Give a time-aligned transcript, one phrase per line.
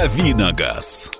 [0.00, 1.10] Давиногаз.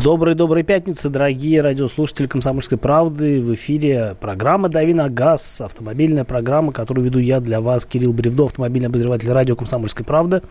[0.00, 3.40] Доброй-доброй пятницы, дорогие радиослушатели «Комсомольской правды».
[3.40, 8.46] В эфире программа «Дави на газ», автомобильная программа, которую веду я для вас, Кирилл Бревдо,
[8.46, 10.42] автомобильный обозреватель радио «Комсомольской правды».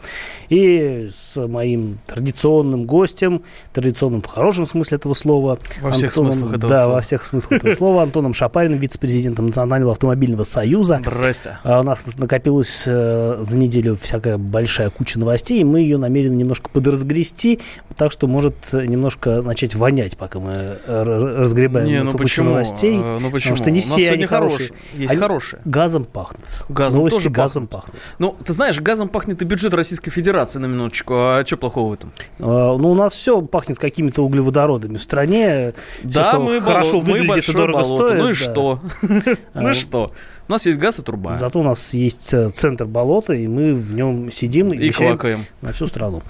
[0.50, 5.58] И с моим традиционным гостем, традиционным в хорошем смысле этого слова.
[5.82, 6.96] Во Антоном, всех смыслах этого да, слова.
[6.96, 8.04] во всех смыслах этого слова.
[8.04, 11.00] Антоном Шапариным, вице-президентом Национального автомобильного союза.
[11.02, 11.58] Здрасте.
[11.64, 16.36] А у нас накопилась э, за неделю всякая большая куча новостей, и мы ее намерены
[16.36, 17.60] немножко подразгрести,
[17.98, 20.52] так что может немножко начать вонять, пока мы
[20.86, 22.50] э, разгребаем Не, ну почему?
[22.50, 22.98] новостей.
[22.98, 23.56] Э, Ну почему?
[23.56, 24.70] Потому что не У все они хорошие.
[24.70, 25.00] хорошие.
[25.00, 25.62] Есть Они хорошие.
[25.66, 26.46] Газом пахнут.
[26.70, 27.96] Газом Новости тоже газом пахнут.
[28.20, 31.14] Ну, ты знаешь, газом пахнет и бюджет Российской Федерации на минуточку.
[31.16, 32.12] А что плохого в этом?
[32.40, 35.74] А, Ну, у нас все пахнет какими-то углеводородами в стране.
[36.00, 38.08] Всё, да, мы, хорошо боло- мы выглядит и большое дорого болото.
[38.08, 38.20] стоит.
[38.22, 38.36] Ну и да.
[38.36, 38.80] что?
[39.54, 40.12] Ну А, и что?
[40.48, 41.38] У нас есть газ и труба.
[41.38, 45.46] Зато у нас есть э, центр болота, и мы в нем сидим и, И квакаем.
[45.62, 46.22] на всю страну.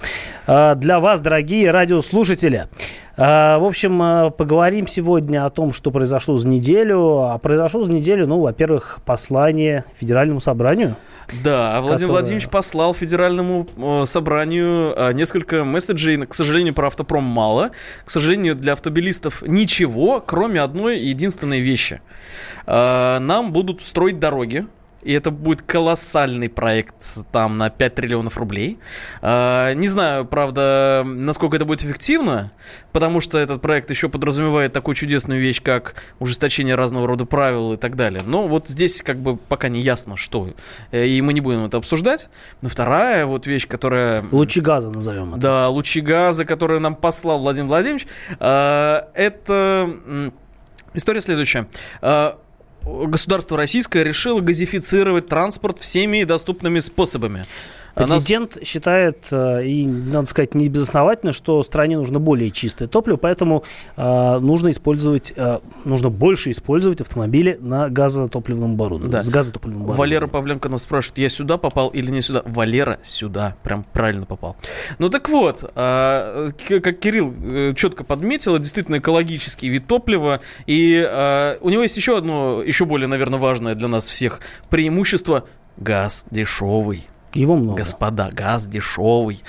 [0.46, 2.66] А, Для вас, дорогие радиослушатели,
[3.16, 7.22] а, в общем, а, поговорим сегодня о том, что произошло за неделю.
[7.22, 10.96] А произошло за неделю, ну, во-первых, послание Федеральному собранию.
[11.42, 16.18] Да, Владимир Которая- Владимирович послал Федеральному э, собранию э, несколько месседжей.
[16.26, 17.70] К сожалению, про автопром мало.
[18.04, 22.00] К сожалению, для автобилистов ничего, кроме одной единственной вещи.
[22.66, 24.66] Э, Нам будут строить дороги.
[25.02, 26.94] И это будет колоссальный проект
[27.32, 28.78] там на 5 триллионов рублей.
[29.20, 32.52] Э, Не знаю, правда, насколько это будет эффективно,
[32.92, 37.76] потому что этот проект еще подразумевает такую чудесную вещь, как ужесточение разного рода правил и
[37.76, 38.22] так далее.
[38.24, 40.50] Но вот здесь как бы пока не ясно, что.
[40.90, 42.28] Э, И мы не будем это обсуждать.
[42.60, 44.24] Но вторая вот вещь, которая...
[44.30, 45.40] Лучи газа назовем это.
[45.40, 48.06] Да, лучи газа, которые нам послал Владимир Владимирович,
[48.38, 49.90] э, это
[50.94, 51.66] история следующая.
[52.84, 57.46] Государство российское решило газифицировать транспорт всеми доступными способами.
[57.94, 63.64] Президент считает, э, и, надо сказать, не безосновательно, что стране нужно более чистое топливо, поэтому
[63.96, 69.12] э, нужно использовать, э, нужно больше использовать автомобили на газотопливном оборудовании.
[69.12, 69.22] Да.
[69.22, 70.30] С газотопливным Валера оборудованием.
[70.30, 72.42] Павленко нас спрашивает, я сюда попал или не сюда?
[72.44, 74.56] Валера сюда, прям правильно попал.
[74.98, 80.98] Ну так вот, как Кирилл четко подметил, действительно экологический вид топлива, и
[81.60, 84.40] у него есть еще одно, еще более, наверное, важное для нас всех
[84.70, 85.44] преимущество–
[85.76, 87.06] газ дешевый.
[87.34, 87.78] Его много.
[87.78, 89.42] Господа, газ дешевый.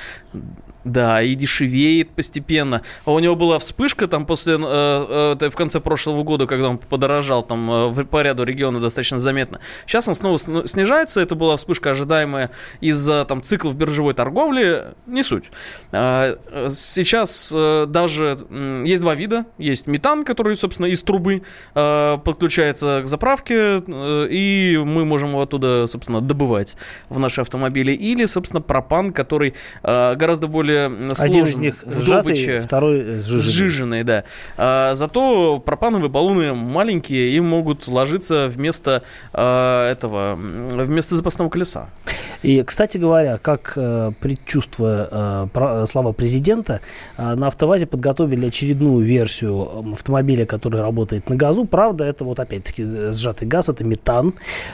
[0.84, 2.82] Да, и дешевеет постепенно.
[3.06, 6.78] А у него была вспышка там после, э, э, в конце прошлого года, когда он
[6.78, 9.60] подорожал там э, по ряду регионов достаточно заметно.
[9.86, 11.22] Сейчас он снова сн- снижается.
[11.22, 12.52] Это была вспышка ожидаемая
[12.82, 14.84] из-за там циклов биржевой торговли.
[15.06, 15.52] Не суть.
[15.92, 19.46] А, э, Сейчас э, даже м, есть два вида.
[19.58, 21.44] Есть метан, который, собственно, из трубы
[21.76, 26.76] э, подключается к заправке, э, и мы можем его оттуда, собственно, добывать
[27.10, 27.92] в наши автомобили.
[27.94, 32.60] Или, собственно, пропан, который э, гораздо более м, сложен Один из них в сжатый, добыче.
[32.62, 33.40] второй э, сжиженный.
[33.42, 34.24] Сжиженные, да.
[34.58, 41.90] А, зато пропановые баллоны маленькие и могут ложиться вместо а, этого, вместо запасного колеса.
[42.42, 46.82] И, кстати говоря, как э, предчувствуя э, про- слова президента,
[47.18, 51.64] э, на автовазе подготовили очередную версию автомобиля, который работает на газу.
[51.64, 54.34] Правда, это вот опять-таки сжатый газ, это метан.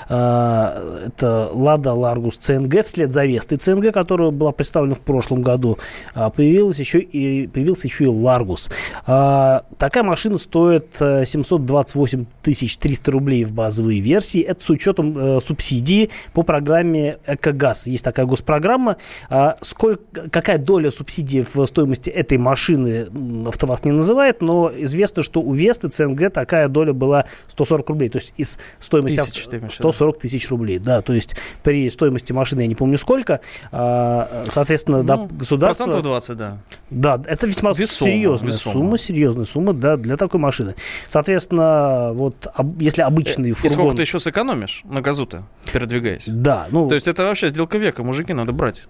[0.09, 5.77] Э, это Лада Ларгус CNG вслед за Вестой CNG, которая была представлена в прошлом году.
[6.13, 8.69] А появилась еще и, появился еще и Ларгус.
[9.05, 14.41] А, такая машина стоит э, 728 300 рублей в базовой версии.
[14.41, 17.87] Это с учетом э, субсидии по программе «Экогаз».
[17.87, 18.97] Есть такая госпрограмма.
[19.29, 23.07] А, сколько, какая доля субсидии в стоимости этой машины
[23.47, 28.09] АвтоВАЗ не называет, но известно, что у Весты ЦНГ такая доля была 140 рублей.
[28.09, 29.91] То есть из стоимости Тысяч, авто- ты имеешь в виду?
[29.91, 30.79] 140 тысяч рублей.
[30.79, 33.39] Да, то есть при стоимости машины я не помню сколько.
[33.71, 35.78] соответственно, да, Ну, государство...
[35.85, 36.57] Процентов 20, да.
[36.89, 38.73] Да, это весьма Весомо, серьезная весомо.
[38.73, 40.75] сумма, серьезная сумма, да, для такой машины.
[41.07, 46.27] Соответственно, вот об- если обычный И сколько ты еще сэкономишь на газу-то, передвигаясь?
[46.27, 48.87] Да, ну, То есть это вообще сделка века, мужики, надо брать.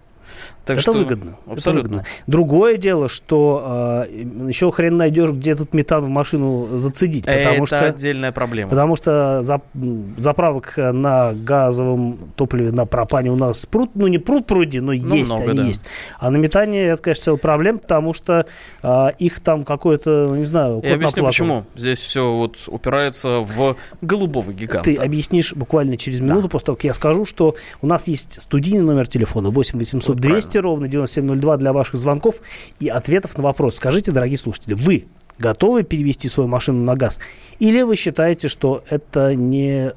[0.65, 1.37] Так это что выгодно.
[1.45, 1.97] это Абсолютно.
[1.97, 2.05] выгодно.
[2.27, 7.65] Другое дело, что э, еще хрен найдешь, где этот метан в машину зацедить, потому это
[7.65, 7.85] что...
[7.85, 8.69] отдельная проблема.
[8.69, 9.63] Потому что зап-
[10.17, 15.33] заправок на газовом топливе на пропане у нас пруд, ну не пруд пруди, но есть
[15.33, 15.65] много, они да.
[15.65, 15.85] есть.
[16.19, 18.45] А на метане это, конечно, целая проблема, потому что
[18.83, 21.65] а, их там какое-то, ну, не знаю, Я объясню, почему.
[21.75, 24.83] Здесь все вот упирается в голубого гиганта.
[24.83, 28.83] Ты объяснишь буквально через минуту после того, как я скажу, что у нас есть студийный
[28.83, 32.41] номер телефона 8 800 Вот 200 ровно 9702 для ваших звонков
[32.79, 33.75] и ответов на вопрос.
[33.75, 35.05] Скажите, дорогие слушатели, вы
[35.37, 37.19] готовы перевести свою машину на газ?
[37.59, 39.93] Или вы считаете, что это не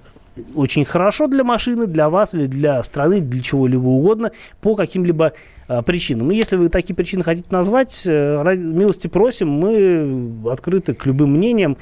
[0.55, 4.33] очень хорошо для машины, для вас или для страны, для чего-либо угодно,
[4.63, 5.35] по каким-либо
[5.69, 6.29] а, причинам.
[6.29, 11.77] Ну, если вы такие причины хотите назвать, э, милости просим, мы открыты к любым мнениям,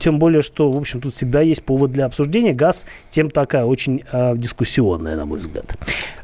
[0.00, 2.54] тем более, что, в общем, тут всегда есть повод для обсуждения.
[2.54, 5.76] Газ тем такая очень э, дискуссионная, на мой взгляд.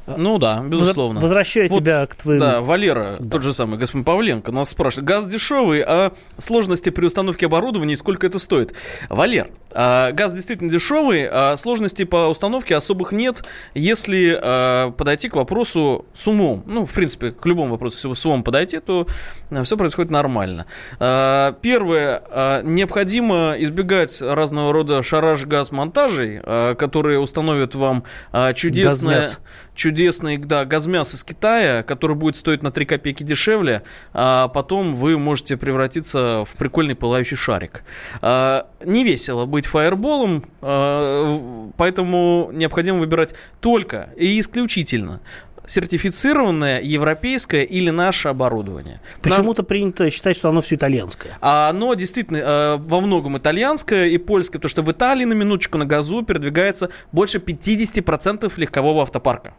[0.06, 1.20] Ну да, безусловно.
[1.20, 2.40] Возвращаю вот, тебя к твоему...
[2.40, 3.30] Да, Валера, да.
[3.30, 5.06] тот же самый господин Павленко, нас спрашивает.
[5.06, 8.74] Газ дешевый, а сложности при установке оборудования и сколько это стоит?
[9.08, 13.44] Валер, а, газ действительно дешевый, а сложностей по установке особых нет,
[13.74, 16.64] если а, подойти к вопросу с умом.
[16.66, 19.06] Ну, в принципе, к любому вопросу с умом подойти, то
[19.50, 20.66] а, все происходит нормально.
[20.98, 28.02] А, первое, а, необходимо избегать разного рода шараж-газ-монтажей, а, которые установят вам
[28.32, 29.16] а, чудесное...
[29.16, 29.40] Газмяс
[29.92, 33.82] чудесный да, газмяс из Китая, который будет стоить на 3 копейки дешевле,
[34.14, 37.84] а потом вы можете превратиться в прикольный пылающий шарик.
[38.22, 45.20] А, не весело быть фаерболом, а, поэтому необходимо выбирать только и исключительно
[45.64, 49.00] сертифицированное европейское или наше оборудование.
[49.20, 51.36] Почему-то принято считать, что оно все итальянское.
[51.40, 55.78] А оно действительно э, во многом итальянское и польское, потому что в Италии на минуточку
[55.78, 59.54] на газу передвигается больше 50% легкового автопарка.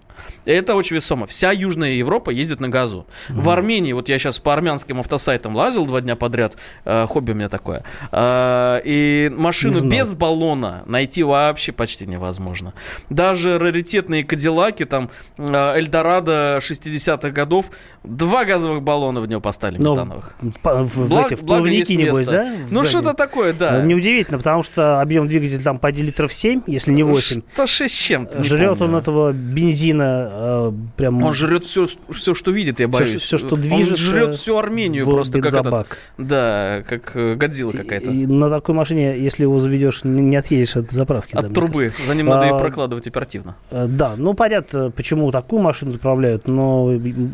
[0.46, 1.26] Это очень весомо.
[1.28, 3.06] Вся Южная Европа ездит на газу.
[3.30, 3.34] Mm.
[3.34, 7.36] В Армении, вот я сейчас по армянским автосайтам лазил два дня подряд, э, хобби у
[7.36, 12.74] меня такое, э, и машину без баллона найти вообще почти невозможно.
[13.10, 17.70] Даже раритетные кадиллаки, там, э, Эльдорадо 60-х годов,
[18.04, 20.36] два газовых баллона в него поставили Но метановых.
[20.42, 22.52] В, в, Благ, эти, в плавники, небось, да?
[22.72, 23.80] Ну, что-то такое, да.
[23.80, 27.42] Ну, неудивительно, потому что объем двигателя там по 1 литров 7, если не 8.
[27.54, 31.24] 106 чем-то, Жрет он этого бензина э, прям...
[31.24, 33.10] Он жрет все, все, что видит, я боюсь.
[33.10, 33.92] Все, все что движется.
[33.92, 35.88] Он жрет всю Армению просто, как этот,
[36.18, 38.12] Да, как э, Годзилла какая-то.
[38.12, 41.36] И, и на такой машине, если его заведешь, не отъедешь от заправки.
[41.36, 41.92] От трубы.
[42.08, 43.56] За ним надо а, и прокладывать оперативно.
[43.70, 46.86] Э, да, ну понятно, почему такую машину машину заправляют, но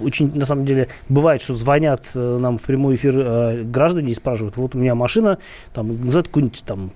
[0.02, 4.16] очень, на самом деле, бывает, что звонят э, нам в прямой эфир э, граждане и
[4.16, 5.38] спрашивают, вот у меня машина,
[5.74, 6.92] там, назад какую-нибудь там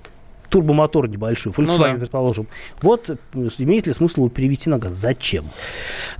[0.54, 1.96] турбомотор небольшой, Volkswagen, ну, да.
[1.96, 2.48] предположим.
[2.84, 3.18] Вот э,
[3.58, 4.96] имеет ли смысл его перевести на газ?
[4.96, 5.46] Зачем?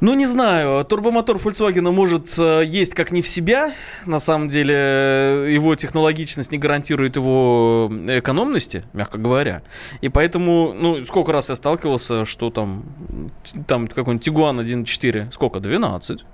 [0.02, 0.84] Ну, не знаю.
[0.86, 2.28] Турбомотор Volkswagen может
[2.68, 3.72] есть как не в себя.
[4.08, 9.62] На самом деле, его технологичность не гарантирует его экономности, мягко говоря.
[10.02, 12.86] И поэтому, ну, сколько раз я сталкивался, что там,
[13.68, 15.60] там какой-нибудь Tiguan 1.4, сколько?
[15.60, 16.26] 12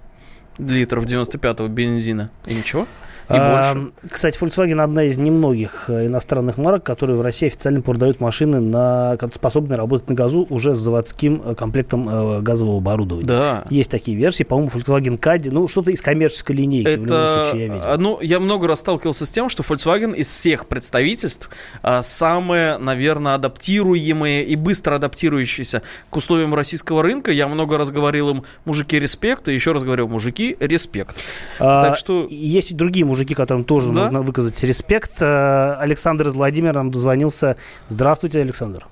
[0.57, 2.31] литров 95-го бензина.
[2.45, 2.87] И ничего?
[3.29, 3.77] А,
[4.09, 9.17] кстати, Volkswagen одна из немногих э, иностранных марок, которые в России официально продают машины, на,
[9.33, 13.27] способные работать на газу уже с заводским э, комплектом э, газового оборудования.
[13.27, 13.63] Да.
[13.69, 16.89] Есть такие версии, по-моему, Volkswagen Caddy, ну, что-то из коммерческой линейки.
[16.89, 17.87] Это, случае, я видел.
[17.99, 21.49] Ну, я много раз сталкивался с тем, что Volkswagen из всех представительств
[21.83, 27.31] а, самое, наверное, адаптируемое и быстро адаптирующееся к условиям российского рынка.
[27.31, 31.15] Я много раз говорил им, мужики, респект, и еще раз говорю, мужики, респект.
[31.59, 32.27] А, так что...
[32.29, 34.05] Есть и другие мужики мужики, которым тоже да?
[34.05, 35.21] нужно выказать респект.
[35.21, 37.57] Э, Александр из Владимира нам дозвонился.
[37.87, 38.85] Здравствуйте, Александр.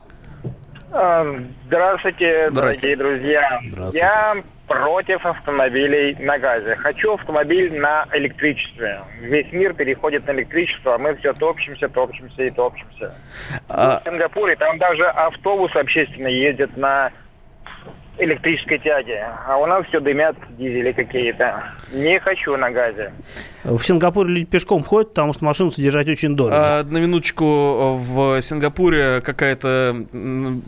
[0.92, 1.26] А,
[1.68, 3.62] здравствуйте, дорогие друзья.
[3.66, 3.98] Здравствуйте.
[4.00, 4.36] Я
[4.68, 6.76] против автомобилей на газе.
[6.76, 9.00] Хочу автомобиль на электричестве.
[9.22, 13.16] Весь мир переходит на электричество, а мы все топчемся, топчемся и топчемся.
[13.70, 14.00] А...
[14.00, 17.12] В Сингапуре там даже автобус общественно ездит на
[18.20, 19.18] электрической тяги.
[19.48, 21.64] А у нас все дымят дизели какие-то.
[21.92, 23.14] Не хочу на газе.
[23.64, 26.80] В Сингапуре люди пешком ходят, потому что машину содержать очень дорого.
[26.80, 30.06] А, на минуточку, в Сингапуре какая-то,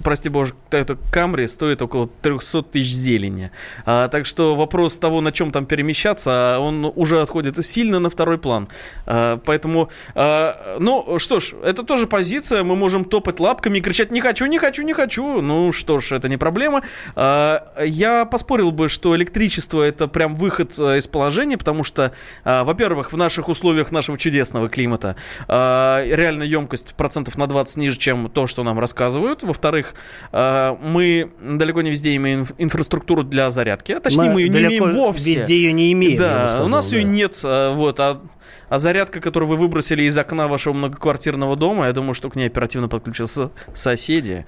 [0.04, 3.52] прости боже, это Камри стоит около 300 тысяч зелени.
[3.86, 8.38] А, так что вопрос того, на чем там перемещаться, он уже отходит сильно на второй
[8.38, 8.68] план.
[9.06, 12.64] А, поэтому, а, ну что ж, это тоже позиция.
[12.64, 15.42] Мы можем топать лапками и кричать «не хочу, не хочу, не хочу».
[15.42, 16.82] Ну что ж, это не проблема.
[17.16, 17.39] А,
[17.86, 22.12] я поспорил бы, что электричество это прям выход э, из положения, потому что,
[22.44, 25.16] э, во-первых, в наших условиях нашего чудесного климата
[25.48, 29.44] реальная емкость процентов на 20 ниже, чем то, что нам рассказывают.
[29.44, 29.94] Во-вторых,
[30.32, 34.92] мы далеко не везде имеем инфраструктуру для зарядки, а точнее мы, мы ее не имеем
[34.92, 35.36] вовсе.
[35.36, 36.20] Везде ее не имеем.
[36.20, 36.98] Да, сказал, у нас да.
[36.98, 38.22] ее нет, вот, а,
[38.70, 42.48] а зарядка, которую вы выбросили из окна вашего многоквартирного дома, я думаю, что к ней
[42.48, 44.46] оперативно подключатся соседи.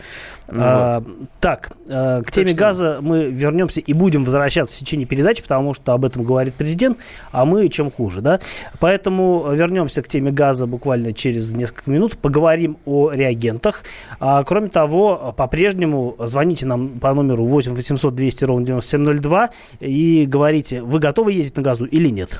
[0.47, 1.29] А, вот.
[1.39, 5.93] Так, к теме газа газа мы вернемся и будем возвращаться в течение передачи, потому что
[5.93, 6.97] об этом говорит президент,
[7.31, 8.39] а мы чем хуже, да?
[8.79, 13.83] Поэтому вернемся к теме газа буквально через несколько минут, поговорим о реагентах.
[14.19, 20.81] А, кроме того, по-прежнему звоните нам по номеру 8 800 200 ровно 9702 и говорите,
[20.81, 22.39] вы готовы ездить на газу или нет.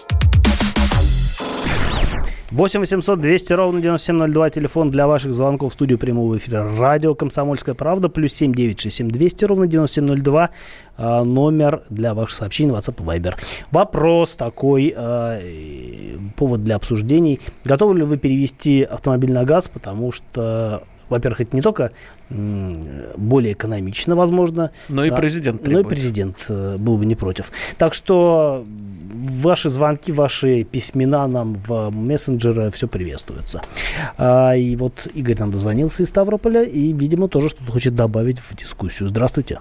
[2.51, 7.75] 8 800 200 ровно 9702, телефон для ваших звонков в студию прямого эфира радио «Комсомольская
[7.75, 10.49] правда», плюс 7 967 200 ровно 9702,
[10.97, 13.35] э, номер для ваших сообщений WhatsApp и Viber.
[13.71, 17.39] Вопрос такой, э, повод для обсуждений.
[17.63, 21.91] Готовы ли вы перевести автомобиль на газ, потому что во-первых, это не только
[22.29, 24.71] более экономично, возможно.
[24.89, 25.85] Но и президент требует.
[25.85, 27.51] Но и президент э, был бы не против.
[27.77, 28.65] Так что
[29.13, 33.61] ваши звонки, ваши письмена нам в мессенджеры, все приветствуется.
[34.17, 38.55] А, и вот Игорь нам дозвонился из Ставрополя и, видимо, тоже что-то хочет добавить в
[38.55, 39.09] дискуссию.
[39.09, 39.59] Здравствуйте.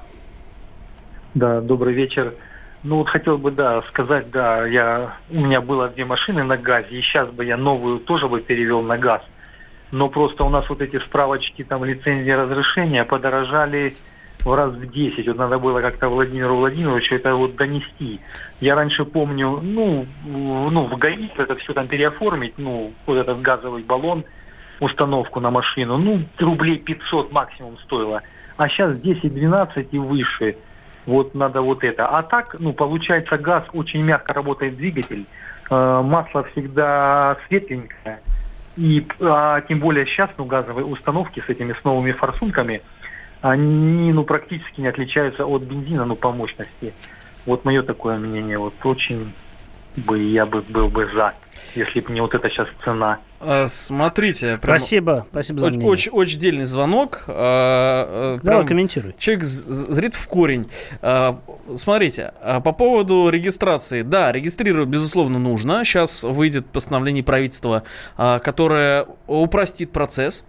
[1.34, 2.34] Да, добрый вечер.
[2.82, 6.98] Ну вот хотел бы, да, сказать, да, я, у меня было две машины на газе,
[6.98, 9.20] и сейчас бы я новую тоже бы перевел на газ.
[9.90, 13.94] Но просто у нас вот эти справочки, там, лицензии разрешения подорожали
[14.44, 15.26] в раз в 10.
[15.26, 18.20] Вот надо было как-то Владимиру Владимировичу это вот донести.
[18.60, 23.82] Я раньше помню, ну, ну в ГАИ это все там переоформить, ну, вот этот газовый
[23.82, 24.24] баллон,
[24.80, 28.22] установку на машину, ну, рублей 500 максимум стоило.
[28.56, 30.56] А сейчас 10-12 и выше.
[31.06, 32.06] Вот надо вот это.
[32.06, 35.26] А так, ну, получается, газ очень мягко работает двигатель.
[35.70, 38.20] Э, масло всегда светленькое.
[38.80, 42.82] И а, тем более сейчас, ну, газовые установки с этими с новыми форсунками–
[43.40, 46.92] они ну, практически не отличаются от бензина ну, по мощности.
[47.46, 48.58] Вот мое такое мнение.
[48.58, 49.32] Вот очень
[49.96, 51.34] бы я бы был бы за,
[51.74, 53.18] если бы не вот эта сейчас цена.
[53.40, 57.24] А, смотрите, прям спасибо, спасибо за очень, очень, очень дельный звонок.
[57.26, 59.14] А, а, Давай комментируй.
[59.18, 60.68] Человек зрит в корень.
[61.74, 64.02] Смотрите, по поводу регистрации.
[64.02, 65.84] Да, регистрировать, безусловно, нужно.
[65.84, 67.84] Сейчас выйдет постановление правительства,
[68.16, 70.44] которое упростит процесс.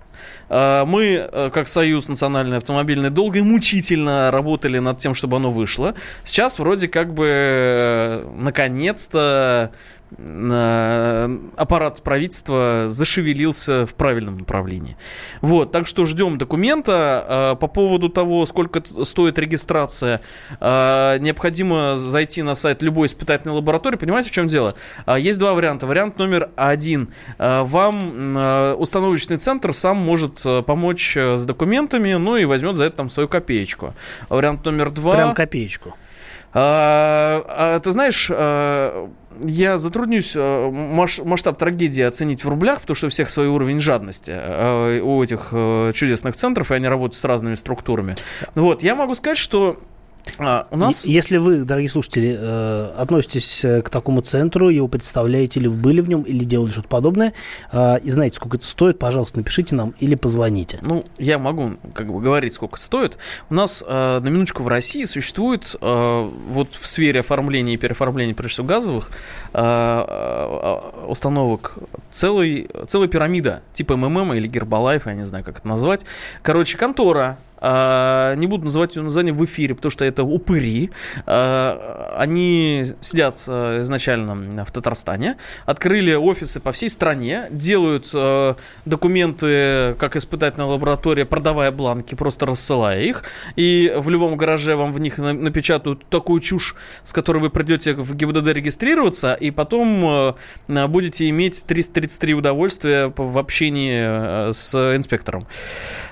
[0.50, 5.96] Мы, как Союз национальный автомобильный, долго и мучительно работали над тем, чтобы оно вышло.
[6.24, 9.72] Сейчас вроде как бы э, наконец-то
[10.18, 14.98] аппарат правительства зашевелился в правильном направлении.
[15.42, 17.58] Вот, так что ждем документа.
[17.60, 20.22] По поводу того, сколько стоит регистрация,
[20.60, 23.98] необходимо зайти на сайт любой испытательной лаборатории.
[23.98, 24.76] Понимаете, в чем дело?
[25.18, 25.88] Есть два варианта.
[25.88, 27.14] Вариант номер один.
[27.38, 28.36] Вам
[28.80, 33.94] установочный центр сам может помочь с документами, ну и возьмет за это там свою копеечку.
[34.30, 35.14] Вариант номер два...
[35.14, 35.96] Прям копеечку.
[36.54, 39.10] А, а, ты знаешь, а,
[39.44, 44.34] я затруднюсь а, масштаб трагедии оценить в рублях, потому что у всех свой уровень жадности
[44.34, 48.16] а, у этих а, чудесных центров, и они работают с разными структурами.
[48.56, 49.78] Вот, я могу сказать, что
[50.38, 51.06] а, у нас...
[51.06, 56.02] Если вы, дорогие слушатели, э, относитесь э, к такому центру, его представляете, или вы были
[56.02, 57.34] в нем, или делали что-то подобное,
[57.72, 60.80] э, и знаете, сколько это стоит, пожалуйста, напишите нам или позвоните.
[60.84, 63.18] Ну, я могу как бы говорить, сколько это стоит.
[63.50, 68.54] У нас, э, на минуточку, в России существует вот в сфере оформления и переоформления, прежде
[68.54, 69.12] всего, газовых
[71.08, 71.74] установок
[72.10, 76.06] целый, целая пирамида, типа МММ или Гербалайф, я не знаю, как это назвать.
[76.42, 80.90] Короче, контора, не буду называть ее название в эфире, потому что это упыри.
[81.28, 88.12] А, они сидят а, изначально в Татарстане, открыли офисы по всей стране, делают
[88.86, 93.24] документы, как испытательная лаборатория, продавая бланки, просто рассылая их.
[93.56, 98.16] И в любом гараже вам в них напечатают такую чушь, с которой вы придете в
[98.16, 100.36] ГИБДД регистрироваться, и потом
[100.68, 105.46] будете иметь 333 удовольствия в общении с инспектором,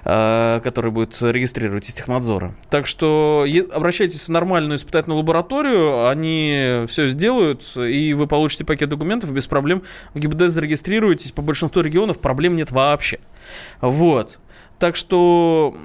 [0.04, 2.54] который будет регистрируете с технадзора.
[2.70, 9.32] Так что обращайтесь в нормальную испытательную лабораторию, они все сделают, и вы получите пакет документов
[9.32, 9.84] без проблем.
[10.14, 13.20] В ГИБДД зарегистрируетесь, по большинству регионов проблем нет вообще.
[13.82, 14.40] Вот.
[14.80, 15.76] Так что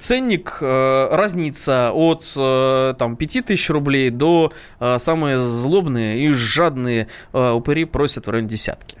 [0.00, 7.50] ценник э, разнится от э, там, 5000 рублей до э, самые злобные и жадные э,
[7.50, 8.96] упыри просят в районе десятки.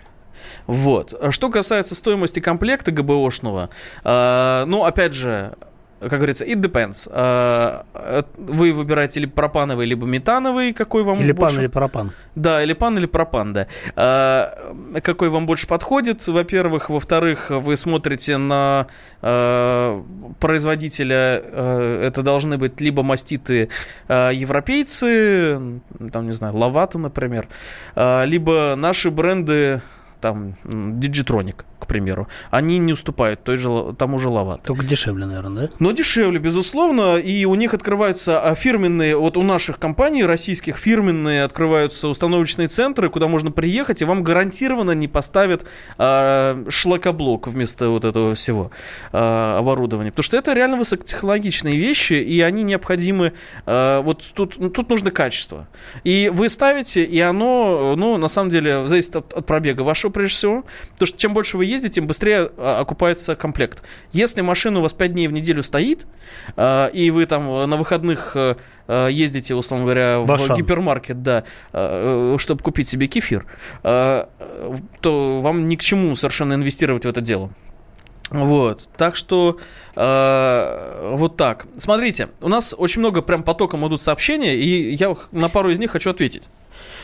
[0.66, 1.14] Вот.
[1.30, 3.70] Что касается стоимости комплекта ГБОшного,
[4.04, 5.54] э, ну, опять же,
[6.08, 7.08] как говорится, it depends.
[7.12, 11.56] А, э, вы выбираете либо пропановый, либо метановый, какой вам или больше...
[11.56, 12.12] пан, или пропан.
[12.34, 13.66] Да, или пан, или пропан, да.
[13.96, 16.90] А, какой вам больше подходит, во-первых.
[16.90, 18.86] Во-вторых, вы смотрите на
[19.20, 20.02] а,
[20.40, 21.42] производителя.
[22.02, 23.68] Это должны быть либо маститы
[24.08, 25.80] европейцы,
[26.12, 27.48] там, не знаю, Лавата, например,
[27.96, 29.80] либо наши бренды,
[30.20, 34.62] там, Digitronic, к примеру, они не уступают той же, тому же Лават.
[34.62, 35.72] Только дешевле, наверное, да?
[35.78, 41.44] Но дешевле, безусловно, и у них открываются а, фирменные, вот у наших компаний российских фирменные
[41.44, 45.66] открываются установочные центры, куда можно приехать, и вам гарантированно не поставят
[45.98, 48.70] э, шлакоблок вместо вот этого всего
[49.12, 50.10] э, оборудования.
[50.10, 53.32] Потому что это реально высокотехнологичные вещи, и они необходимы,
[53.66, 55.66] э, вот тут, ну, тут нужно качество.
[56.04, 60.36] И вы ставите, и оно, ну, на самом деле, зависит от, от пробега вашего, прежде
[60.36, 60.64] всего.
[60.92, 63.82] Потому что чем больше вы ездите, тем быстрее а, окупается комплект.
[64.12, 66.06] Если машина у вас 5 дней в неделю стоит,
[66.56, 68.56] э, и вы там на выходных э,
[69.10, 70.56] ездите, условно говоря, в Башан.
[70.56, 73.46] гипермаркет, да, э, чтобы купить себе кефир,
[73.82, 74.26] э,
[75.00, 77.50] то вам ни к чему совершенно инвестировать в это дело.
[78.30, 79.58] Вот, так что
[79.94, 81.66] э, вот так.
[81.76, 85.90] Смотрите, у нас очень много прям потоком идут сообщения, и я на пару из них
[85.90, 86.48] хочу ответить.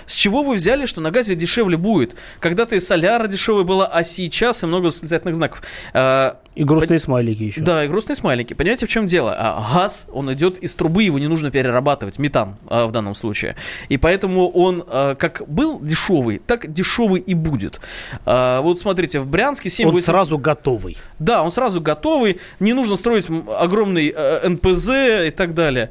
[0.06, 2.16] С чего вы взяли, что на газе дешевле будет?
[2.40, 5.62] Когда-то и соляра дешевая была, а сейчас и много восклицательных знаков.
[5.92, 7.60] А, и грустные смайлики еще.
[7.60, 8.54] Да, и грустные смайлики.
[8.54, 9.34] Понимаете, в чем дело?
[9.37, 13.56] А газ, он идет из трубы, его не нужно перерабатывать, метан а, в данном случае.
[13.88, 17.80] И поэтому он а, как был дешевый, так дешевый и будет.
[18.26, 20.04] А, вот смотрите, в Брянске 7 Он 8...
[20.04, 20.96] сразу готовый.
[21.18, 22.40] Да, он сразу готовый.
[22.60, 24.88] Не нужно строить огромный э, НПЗ
[25.26, 25.90] и так далее.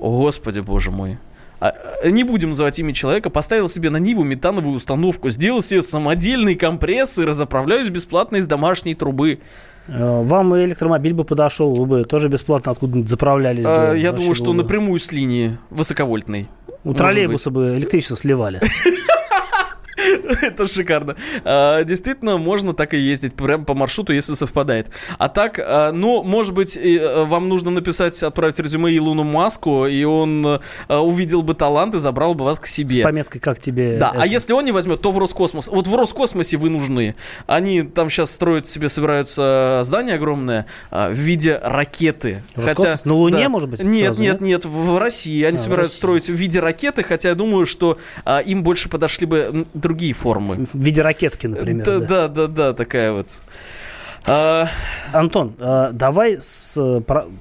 [0.00, 1.18] Господи, боже мой.
[1.60, 1.74] А,
[2.04, 7.18] не будем называть имя человека, поставил себе на Ниву метановую установку, сделал себе самодельный компресс
[7.18, 9.40] и разоправляюсь бесплатно из домашней трубы.
[9.86, 13.64] Э, вам электромобиль бы подошел, вы бы тоже бесплатно откуда-нибудь заправлялись.
[13.66, 14.54] А, я думаю, что бы...
[14.54, 16.48] напрямую с линии высоковольтной.
[16.82, 18.60] У троллейбуса бы электричество сливали.
[20.42, 21.16] Это шикарно.
[21.44, 24.90] А, действительно, можно так и ездить прямо по маршруту, если совпадает.
[25.18, 30.04] А так, а, ну, может быть, э, вам нужно написать, отправить резюме Илону Маску, и
[30.04, 33.00] он а, увидел бы талант и забрал бы вас к себе.
[33.00, 33.98] С пометкой, как тебе...
[33.98, 34.22] Да, это...
[34.22, 35.68] а если он не возьмет, то в Роскосмос.
[35.68, 37.16] Вот в Роскосмосе вы нужны.
[37.46, 42.42] Они там сейчас строят себе, собираются здание огромное в виде ракеты.
[42.54, 43.48] Хотя, на Луне, да.
[43.48, 43.82] может быть?
[43.82, 45.42] Нет, сразу, нет, нет, в России.
[45.44, 47.98] Они а, собираются строить в виде ракеты, хотя я думаю, что
[48.44, 50.66] им больше подошли бы другие формы.
[50.72, 51.84] В виде ракетки, например.
[51.84, 53.42] Да, да, да, да, такая вот.
[54.26, 54.68] А...
[55.12, 56.76] Антон, а, давай, с,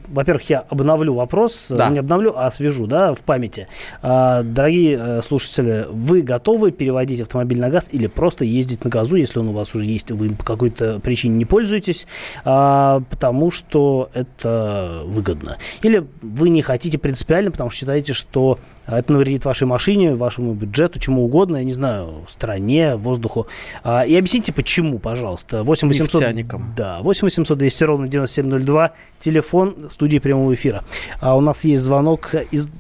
[0.08, 1.90] во-первых, я обновлю вопрос, да.
[1.90, 3.68] не обновлю, а свяжу, да, в памяти.
[4.02, 9.18] А, дорогие э, слушатели, вы готовы переводить автомобиль на газ или просто ездить на газу,
[9.18, 12.08] если он у вас уже есть, вы по какой-то причине не пользуетесь,
[12.44, 15.58] а, потому что это выгодно.
[15.84, 18.58] Или вы не хотите принципиально, потому что считаете, что
[18.98, 23.48] это навредит вашей машине, вашему бюджету, чему угодно, я не знаю, стране, воздуху.
[23.84, 25.64] А, и объясните, почему, пожалуйста.
[25.64, 26.14] 8 800...
[26.14, 26.74] Нефтяникам.
[26.76, 30.84] Да, 8 800 200 ровно 9702, телефон студии прямого эфира.
[31.22, 32.72] А у нас есть звонок из,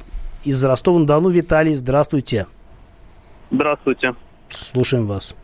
[0.43, 1.29] из Ростова-на-Дону.
[1.29, 2.47] Виталий, здравствуйте.
[3.51, 4.15] Здравствуйте.
[4.49, 5.35] Слушаем вас.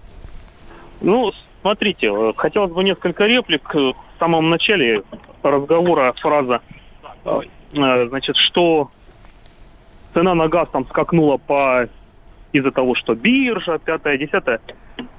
[1.01, 3.73] Ну, смотрите, э, хотелось бы несколько реплик.
[3.73, 5.03] В самом начале
[5.43, 6.61] разговора фраза,
[7.25, 7.39] э,
[7.73, 8.89] э, значит, что
[10.15, 11.87] цена на газ там скакнула по
[12.53, 14.61] из-за того, что биржа, пятое, десятое.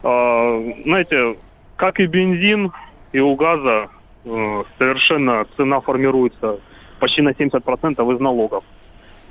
[0.03, 1.37] Знаете,
[1.77, 2.73] как и бензин,
[3.13, 3.89] и у газа
[4.25, 6.59] э, совершенно цена формируется
[6.99, 8.65] почти на 70% из налогов.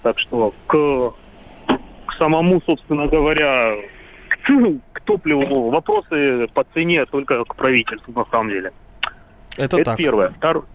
[0.03, 1.13] Так что к,
[2.05, 3.75] к самому, собственно говоря,
[4.29, 4.51] к,
[4.93, 8.71] к топливу вопросы по цене только к правительству на самом деле.
[9.57, 9.97] Это, Это так.
[9.97, 10.29] первое.
[10.29, 10.65] Втор...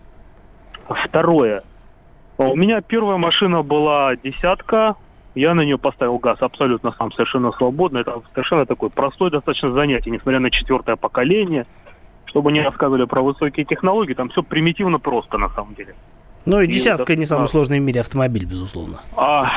[0.88, 1.62] Второе.
[2.48, 4.96] У меня первая машина была десятка.
[5.35, 7.98] Я на нее поставил газ абсолютно сам, совершенно свободно.
[7.98, 11.66] Это совершенно такое простое достаточно занятие, несмотря на четвертое поколение–
[12.31, 15.94] чтобы не рассказывали про высокие технологии, там все примитивно просто на самом деле.
[16.46, 19.00] Ну и, и десятка это, не самый а, сложный в мире автомобиль, безусловно.
[19.16, 19.50] А,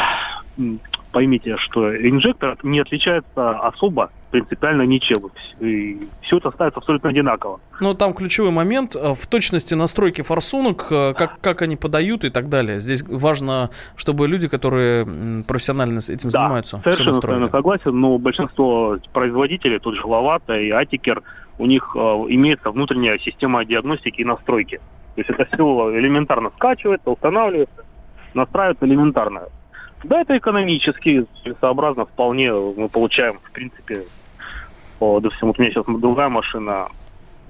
[1.13, 5.19] поймите, что инжектор не отличается особо принципиально ничем.
[5.59, 7.59] И все это ставится абсолютно одинаково.
[7.79, 12.29] Ну, там ключевой момент э, в точности настройки форсунок, э, как, как они подают и
[12.31, 12.79] так далее.
[12.79, 15.05] Здесь важно, чтобы люди, которые
[15.47, 21.21] профессионально этим да, занимаются, совершенно согласен, но большинство производителей, тот же Лавата и Атикер,
[21.59, 24.77] у них э, имеется внутренняя система диагностики и настройки.
[25.15, 25.63] То есть это все
[25.95, 27.85] элементарно скачивается, устанавливается,
[28.33, 29.43] настраивается элементарно.
[30.03, 34.03] Да, это экономически целесообразно вполне мы получаем, в принципе,
[34.99, 36.89] по, допустим, вот у меня сейчас другая машина,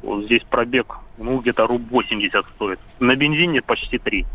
[0.04, 2.80] вот здесь пробег, ну, где-то руб 80 стоит.
[3.00, 4.26] На бензине почти 3.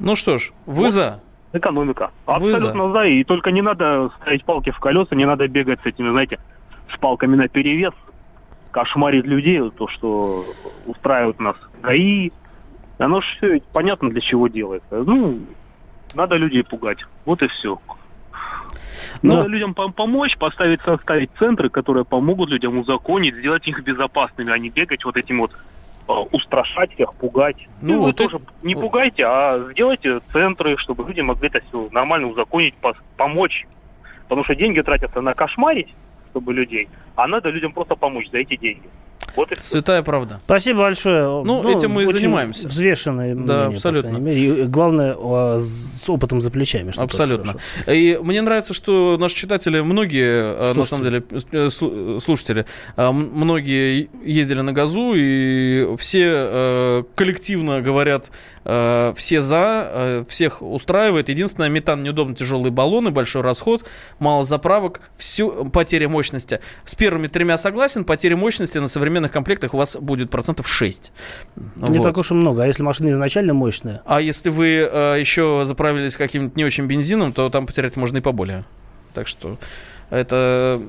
[0.00, 0.90] Ну что ж, вы вот.
[0.90, 1.20] за?
[1.52, 2.10] Экономика.
[2.26, 2.92] Абсолютно за.
[2.92, 3.04] за.
[3.04, 6.40] И только не надо ставить палки в колеса, не надо бегать с этими, знаете,
[6.92, 7.92] с палками на перевес,
[8.72, 10.44] кошмарить людей, то, что
[10.86, 12.30] устраивают нас ГАИ.
[12.98, 15.02] Оно же все понятно для чего делается.
[15.04, 15.40] Ну,
[16.14, 16.98] надо людей пугать.
[17.24, 17.78] Вот и все.
[19.22, 19.36] Но...
[19.36, 24.70] Надо людям помочь, поставить, составить центры, которые помогут людям узаконить, сделать их безопасными, а не
[24.70, 25.52] бегать вот этим вот
[26.08, 27.68] а, устрашать всех, пугать.
[27.80, 28.44] Ну, ну вот тоже это...
[28.62, 32.74] не пугайте, а сделайте центры, чтобы люди могли это все нормально узаконить,
[33.16, 33.66] помочь.
[34.24, 35.88] Потому что деньги тратятся на кошмарить,
[36.30, 38.88] чтобы людей, а надо людям просто помочь за эти деньги.
[39.36, 40.40] Вот и Святая правда.
[40.44, 41.24] Спасибо большое.
[41.24, 42.68] Ну, ну этим мы и занимаемся.
[42.68, 44.28] Взвешенное мнение, Да, абсолютно.
[44.28, 45.14] И главное,
[45.58, 46.90] с опытом за плечами.
[46.90, 47.56] Что абсолютно.
[47.86, 50.72] И мне нравится, что наши читатели, многие, слушатели.
[50.72, 58.30] Э, на самом деле, э, слушатели, э, многие ездили на газу, и все коллективно говорят,
[58.64, 61.28] все за, всех устраивает.
[61.28, 66.60] Единственное, метан неудобно, тяжелые баллоны, большой расход, мало заправок, всю потеря мощности.
[66.84, 71.12] С первыми тремя согласен, потеря мощности на современных современных комплектах у вас будет процентов 6.
[71.76, 72.02] Не вот.
[72.02, 72.62] так уж и много.
[72.62, 74.00] А если машина изначально мощная?
[74.06, 78.20] А если вы э, еще заправились каким-нибудь не очень бензином, то там потерять можно и
[78.20, 78.64] поболее.
[79.12, 79.58] Так что
[80.08, 80.80] это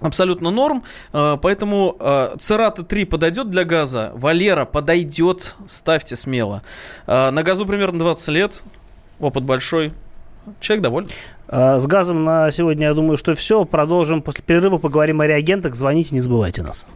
[0.00, 0.82] абсолютно норм.
[1.12, 1.96] Э, поэтому
[2.38, 6.62] Церата 3 подойдет для газа, Валера подойдет, ставьте смело.
[7.06, 8.64] Э, на газу примерно 20 лет,
[9.20, 9.92] опыт большой,
[10.60, 11.08] человек доволен.
[11.48, 13.64] Э, с газом на сегодня, я думаю, что все.
[13.64, 15.74] Продолжим после перерыва, поговорим о реагентах.
[15.74, 16.86] Звоните, не забывайте нас.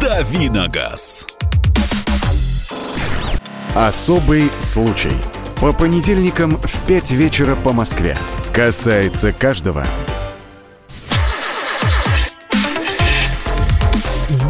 [0.00, 1.26] Давиногаз.
[3.74, 5.12] Особый случай.
[5.60, 8.16] По понедельникам в 5 вечера по Москве.
[8.52, 9.84] Касается каждого.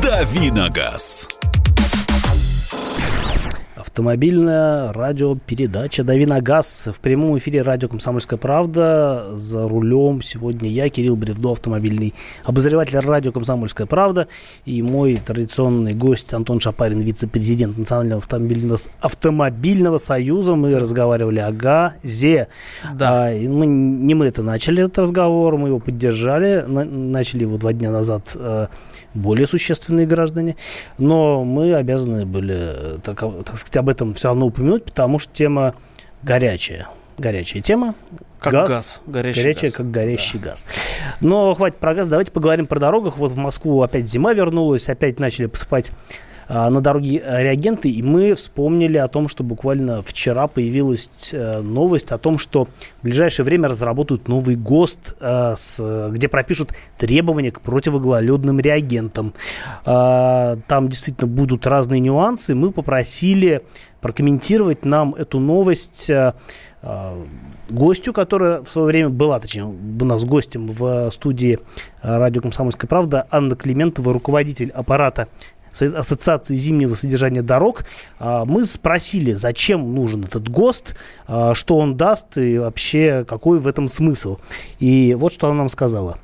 [0.02, 1.28] Давиногаз.
[3.98, 6.88] Автомобильная радиопередача «Дави на газ».
[6.94, 9.30] В прямом эфире радио «Комсомольская правда».
[9.32, 14.28] За рулем сегодня я, Кирилл Бревдо, автомобильный обозреватель радио «Комсомольская правда».
[14.64, 20.54] И мой традиционный гость Антон Шапарин, вице-президент Национального автомобильного, автомобильного союза.
[20.54, 22.46] Мы разговаривали о ГАЗе.
[22.94, 23.26] Да.
[23.26, 26.64] А, мы, не мы это начали, этот разговор, мы его поддержали.
[26.68, 28.68] На, начали его два дня назад э,
[29.14, 30.56] более существенные граждане.
[30.98, 35.74] Но мы обязаны были, так, так сказать, об этом все равно упомянуть, потому что тема
[36.22, 36.88] горячая.
[37.18, 37.94] Горячая тема.
[38.38, 38.68] Как газ.
[38.68, 39.76] газ горячий горячая, газ.
[39.76, 40.50] как горящий да.
[40.50, 40.66] газ.
[41.20, 43.16] Но хватит про газ, давайте поговорим про дорогах.
[43.16, 45.90] Вот в Москву опять зима вернулась, опять начали посыпать
[46.48, 52.10] на дороге э, реагенты, и мы вспомнили о том, что буквально вчера появилась э, новость
[52.10, 55.54] о том, что в ближайшее время разработают новый ГОСТ, э,
[56.10, 59.34] где пропишут требования к противогололедным реагентам.
[59.84, 62.54] Там действительно будут разные нюансы.
[62.54, 63.62] Мы попросили
[64.00, 66.10] прокомментировать нам эту новость
[67.70, 71.58] гостю, которая в свое время была, точнее, у нас гостем в студии
[72.02, 75.28] радио «Комсомольская правда» Анна Климентова, руководитель аппарата
[75.82, 77.84] Ассоциации зимнего содержания дорог.
[78.18, 83.66] А, мы спросили, зачем нужен этот ГОСТ, а, что он даст и вообще какой в
[83.66, 84.38] этом смысл.
[84.78, 86.18] И вот что она нам сказала.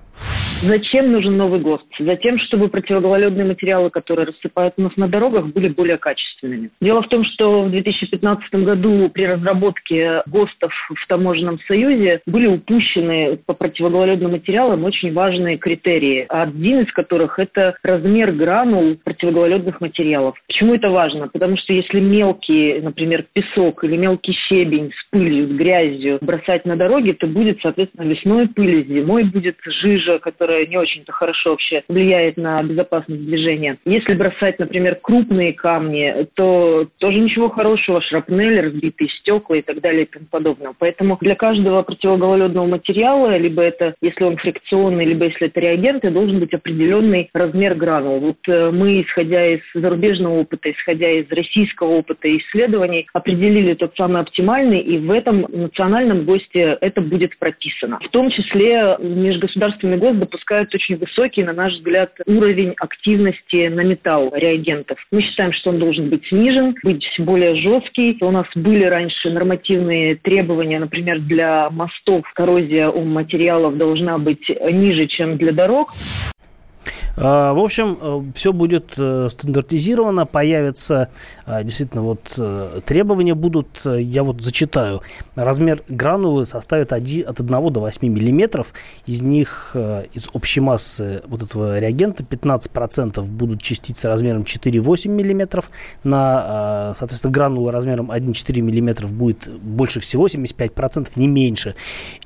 [0.67, 1.85] Зачем нужен новый ГОСТ?
[1.99, 6.71] Затем, чтобы противогололедные материалы, которые рассыпают у нас на дорогах, были более качественными.
[6.81, 13.37] Дело в том, что в 2015 году при разработке ГОСТов в Таможенном союзе были упущены
[13.45, 16.25] по противогололедным материалам очень важные критерии.
[16.31, 20.35] Один из которых– это размер гранул противогололедных материалов.
[20.47, 21.29] Почему это важно?
[21.29, 26.77] Потому что если мелкий, например, песок или мелкий щебень с пылью, с грязью бросать на
[26.77, 31.83] дороге, то будет, соответственно, весной пыль, зимой будет жижа, которая которая не очень-то хорошо вообще
[31.89, 33.79] влияет на безопасность движения.
[33.85, 40.05] Если бросать, например, крупные камни, то тоже ничего хорошего, шрапнель, разбитые стекла и так далее
[40.05, 40.75] и тому подобное.
[40.79, 46.41] Поэтому для каждого противогололедного материала, либо это, если он фрикционный, либо если это реагенты, должен
[46.41, 48.21] быть определенный размер гранул.
[48.21, 54.21] Вот э, мы, исходя из зарубежного опыта, исходя из российского опыта исследований, определили тот самый
[54.21, 57.99] оптимальный, и в этом национальном ГОСТе это будет прописано.
[58.03, 63.83] В том числе межгосударственный ГОСТ допускает допускают очень высокий, на наш взгляд, уровень активности на
[63.83, 64.99] металл реагентов.
[65.11, 68.17] Мы считаем, что он должен быть снижен, быть более жесткий.
[68.21, 75.07] У нас были раньше нормативные требования, например, для мостов коррозия у материалов должна быть ниже,
[75.07, 75.89] чем для дорог.
[77.17, 81.11] А, в общем, э, все будет э, стандартизировано, появятся
[81.47, 85.01] а, действительно вот э, требования будут, я вот зачитаю.
[85.35, 88.73] Размер гранулы составит от 1 до 8 миллиметров.
[89.07, 89.77] Из них,
[90.13, 95.71] из общей массы вот этого реагента, 15% будут частицы размером 4,8 миллиметров.
[96.03, 101.75] На, а, соответственно, гранула размером 1,4 миллиметров будет больше всего, 75%, не меньше.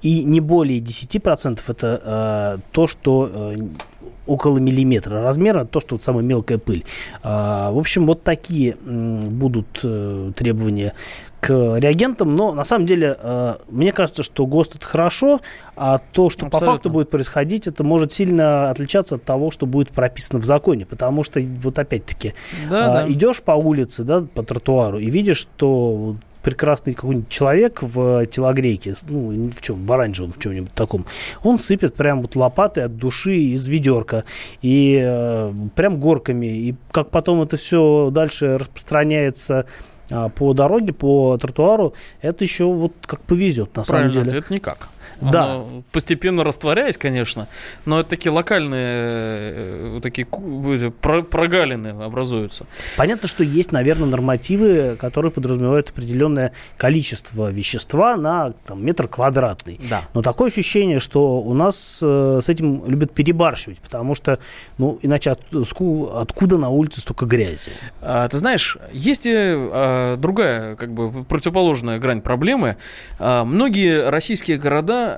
[0.02, 3.52] И не более 10% это то, что
[4.28, 6.84] около миллиметра размера, то, что вот самая мелкая пыль.
[7.22, 10.94] А, в общем, вот такие будут э, требования
[11.40, 15.40] к реагентам, но на самом деле э, мне кажется, что ГОСТ это хорошо,
[15.76, 16.66] а то, что Абсолютно.
[16.66, 20.84] по факту будет происходить, это может сильно отличаться от того, что будет прописано в законе,
[20.84, 22.34] потому что вот опять-таки
[22.68, 23.12] да, э, да.
[23.12, 26.16] идешь по улице, да, по тротуару и видишь, что
[26.48, 31.04] прекрасный какой-нибудь человек в телогрейке, ну, в чем, в оранжевом, в чем-нибудь таком,
[31.42, 34.24] он сыпет прям вот лопатой от души из ведерка
[34.62, 36.46] и э, прям горками.
[36.46, 39.66] И как потом это все дальше распространяется
[40.10, 44.38] а, по дороге, по тротуару, это еще вот как повезет, на Правильно, самом деле.
[44.38, 44.88] это никак.
[45.20, 45.44] Да.
[45.44, 47.48] Оно постепенно растворяясь, конечно,
[47.84, 52.66] но это такие локальные, э, такие прогалины образуются.
[52.96, 59.80] Понятно, что есть, наверное, нормативы, которые подразумевают определенное количество вещества на там, метр квадратный.
[59.88, 60.02] Да.
[60.14, 64.38] Но такое ощущение, что у нас э, с этим любят перебарщивать, потому что,
[64.78, 67.70] ну, иначе от, откуда на улице столько грязи?
[68.00, 72.76] А, ты знаешь, есть и а, другая, как бы, противоположная грань проблемы.
[73.18, 75.16] А, многие российские города Э,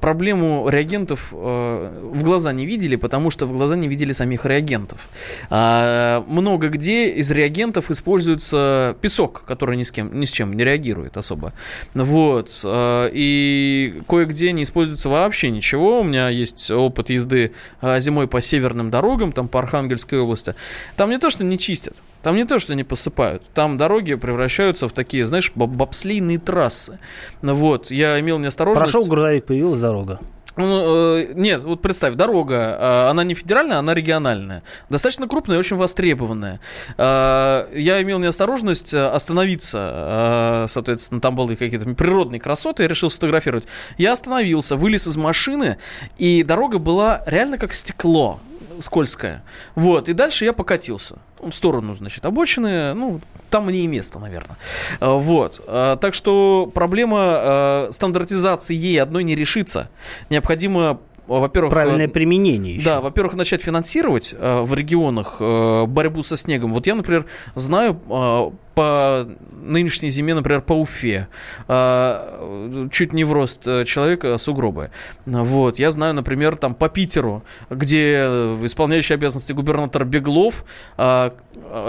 [0.00, 5.08] проблему реагентов э, в глаза не видели, потому что в глаза не видели самих реагентов.
[5.50, 10.64] А, много где из реагентов используется песок, который ни с, кем, ни с чем не
[10.64, 11.52] реагирует особо.
[11.94, 12.60] Вот.
[12.64, 16.00] Э, и кое-где не используется вообще ничего.
[16.00, 17.52] У меня есть опыт езды
[17.98, 20.54] зимой по северным дорогам, там по Архангельской области.
[20.96, 23.42] Там не то, что не чистят, там не то, что не посыпают.
[23.54, 26.98] Там дороги превращаются в такие, знаешь, бобслейные трассы.
[27.42, 27.90] Вот.
[27.90, 28.92] Я имел неосторожность...
[28.92, 30.18] Прошел грузовик, появилась дорога.
[30.56, 34.62] Ну, э, нет, вот представь, дорога, э, она не федеральная, она региональная.
[34.88, 36.60] Достаточно крупная и очень востребованная.
[36.96, 43.66] Э, я имел неосторожность остановиться, соответственно, там были какие-то природные красоты, я решил сфотографировать.
[43.98, 45.76] Я остановился, вылез из машины,
[46.18, 48.40] и дорога была реально как стекло
[48.80, 49.42] скользкая.
[49.74, 54.56] Вот, и дальше я покатился в сторону, значит, обочины, ну, там мне и место, наверное.
[55.00, 59.88] А, вот, а, так что проблема а, стандартизации ей одной не решится.
[60.30, 61.72] Необходимо во-первых...
[61.72, 62.84] Правильное применение еще.
[62.84, 66.74] Да, во-первых, начать финансировать э, в регионах э, борьбу со снегом.
[66.74, 69.26] Вот я, например, знаю э, по
[69.62, 71.28] нынешней зиме, например, по Уфе.
[71.68, 74.90] А, чуть не в рост э, человека сугробы.
[75.26, 75.78] Вот.
[75.78, 78.16] Я знаю, например, там по Питеру, где
[78.62, 80.64] исполняющий обязанности губернатор Беглов
[80.96, 81.34] а,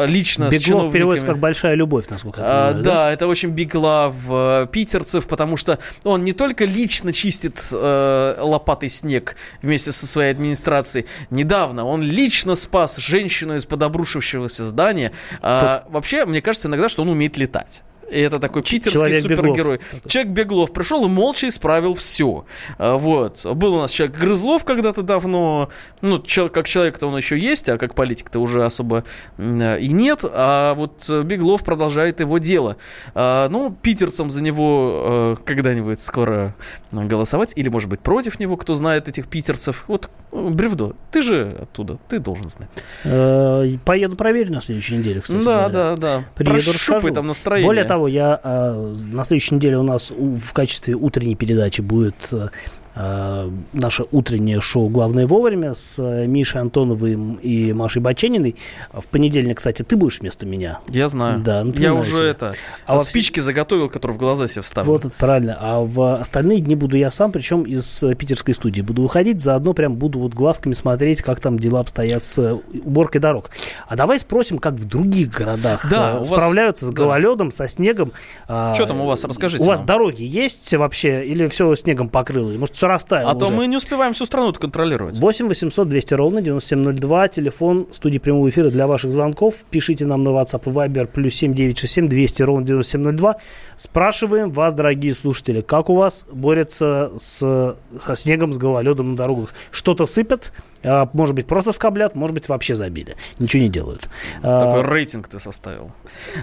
[0.06, 2.69] лично Беглов переводится как «большая любовь», насколько я понимаю.
[2.69, 7.60] А, да, да, это очень беглав э, питерцев, потому что он не только лично чистит
[7.74, 11.06] э, лопатой снег вместе со своей администрацией.
[11.30, 15.12] Недавно он лично спас женщину из-под обрушившегося здания.
[15.41, 17.83] А, вообще, мне кажется, иногда, что он умеет летать.
[18.10, 19.78] И это такой питерский человек супергерой.
[19.78, 20.08] Беглов.
[20.08, 22.46] Человек Беглов пришел и молча исправил все.
[22.78, 23.46] А, вот.
[23.46, 25.70] Был у нас человек Грызлов когда-то давно.
[26.02, 29.04] Ну, как человек-то он еще есть, а как политик-то уже особо
[29.38, 30.24] и нет.
[30.24, 32.78] А вот Беглов продолжает его дело.
[33.13, 36.56] А, ну, питерцам за него э, когда-нибудь скоро
[36.91, 37.54] голосовать.
[37.56, 39.86] Или, может быть, против него, кто знает этих питерцев.
[39.88, 42.70] Вот, Бревдо, ты же оттуда, ты должен знать.
[43.04, 45.44] Э, поеду проверю на следующей неделе, кстати.
[45.44, 46.24] Да, да, да.
[46.36, 47.12] Приеду, расскажу.
[47.12, 47.68] там настроение.
[47.68, 51.81] Более того, того, я э, на следующей неделе у нас у, в качестве утренней передачи
[51.81, 52.49] будет э,
[52.95, 58.55] Э, наше утреннее шоу «Главное вовремя» с э, Мишей Антоновым и Машей Бачениной.
[58.93, 60.79] В понедельник, кстати, ты будешь вместо меня.
[60.88, 61.41] Я знаю.
[61.41, 62.29] Да, Я уже тебе.
[62.29, 62.53] это
[62.86, 63.41] а спички вообще...
[63.41, 64.93] заготовил, которые в глаза себе вставил.
[64.93, 65.58] Вот это правильно.
[65.60, 68.81] А в остальные дни буду я сам, причем из э, питерской студии.
[68.81, 73.49] Буду выходить, заодно прям буду вот глазками смотреть, как там дела обстоят с уборкой дорог.
[73.89, 76.93] А давай спросим, как в других городах да, справляются вас...
[76.93, 77.55] с гололедом, да.
[77.55, 78.13] со снегом.
[78.45, 79.25] Что а, там у вас?
[79.25, 79.62] Расскажите.
[79.62, 79.75] У вам.
[79.75, 82.51] вас дороги есть вообще или все снегом покрыло?
[82.53, 83.48] Может, все растаяло А уже.
[83.48, 85.17] то мы не успеваем всю страну контролировать.
[85.17, 89.56] 8 800 200 ровно 9702, телефон студии прямого эфира для ваших звонков.
[89.69, 93.36] Пишите нам на WhatsApp и Viber плюс 7967 200 ровно 9702.
[93.78, 99.54] Спрашиваем вас, дорогие слушатели, как у вас борются с, со снегом, с гололедом на дорогах?
[99.71, 100.52] Что-то сыпят?
[100.86, 103.15] А, может быть, просто скоблят, может быть, вообще забили.
[103.39, 104.10] Ничего не делают.
[104.43, 105.91] А, Такой рейтинг ты составил.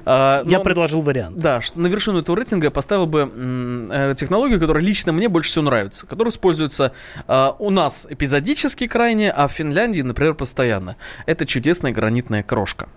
[0.04, 1.36] А, я предложил вариант.
[1.36, 5.50] Да, что на вершину этого рейтинга я поставил бы э, технологию, которая лично мне больше
[5.50, 6.92] всего нравится, которая используется
[7.58, 10.96] у нас эпизодически крайне, а в Финляндии, например, постоянно.
[11.26, 12.88] Это чудесная гранитная крошка.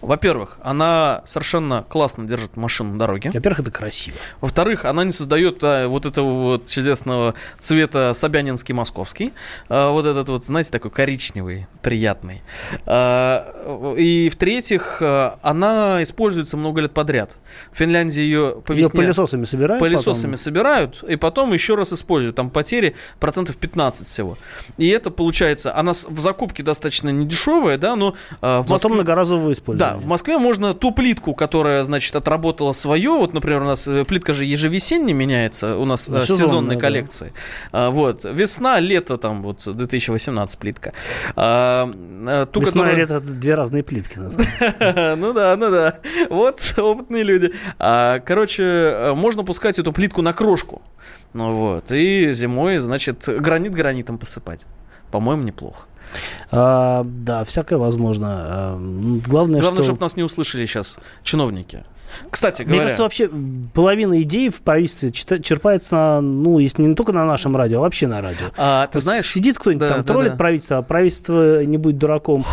[0.00, 3.30] Во-первых, она совершенно классно держит машину на дороге.
[3.32, 4.16] Во-первых, это красиво.
[4.40, 9.32] Во-вторых, она не создает а, вот этого вот чудесного цвета Собянинский московский.
[9.68, 12.42] А, вот этот вот, знаете, такой коричневый, приятный.
[12.86, 17.36] А, и в-третьих, она используется много лет подряд.
[17.72, 19.00] В Финляндии ее по весне...
[19.00, 19.80] Ее пылесосами собирают?
[19.80, 20.36] Пылесосами потом?
[20.36, 22.36] собирают, и потом еще раз используют.
[22.36, 24.36] Там потери процентов 15 всего.
[24.76, 28.90] И это получается, она в закупке достаточно недешевая, да, но а, в Москве...
[28.94, 29.94] многоразового использования.
[29.94, 34.04] Да, в Москве можно ту плитку, которая, значит, отработала свое, вот, например, у нас э,
[34.04, 37.32] плитка же ежевесенне меняется, у нас ну, сезонная, сезонной коллекции.
[37.72, 37.90] Да.
[37.90, 40.92] Вот, весна, лето, там, вот, 2018 плитка.
[41.36, 42.94] А, э, ту, Весна которая...
[42.94, 44.18] и лето– две разные плитки.
[45.16, 45.98] Ну да, ну да.
[46.28, 47.52] Вот, опытные люди.
[47.78, 50.82] А, короче, э, можно пускать эту плитку на крошку.
[51.32, 54.66] Ну вот, и зимой, значит, гранит гранитом посыпать.
[55.10, 55.86] По-моему, неплохо.
[56.50, 58.26] А, да, всякое возможно.
[58.28, 58.76] А,
[59.26, 59.82] главное, Главное, что...
[59.82, 61.84] чтобы нас не услышали сейчас чиновники.
[62.30, 62.76] Кстати говоря...
[62.76, 63.30] Мне кажется, вообще
[63.72, 68.20] половина идей в правительстве черпается, ну, если не только на нашем радио, а вообще на
[68.20, 68.46] радио.
[68.56, 69.24] А, ты вот знаешь...
[69.26, 70.36] Сидит кто-нибудь да, там, да, троллит да.
[70.36, 72.44] правительство, а правительство не будет дураком.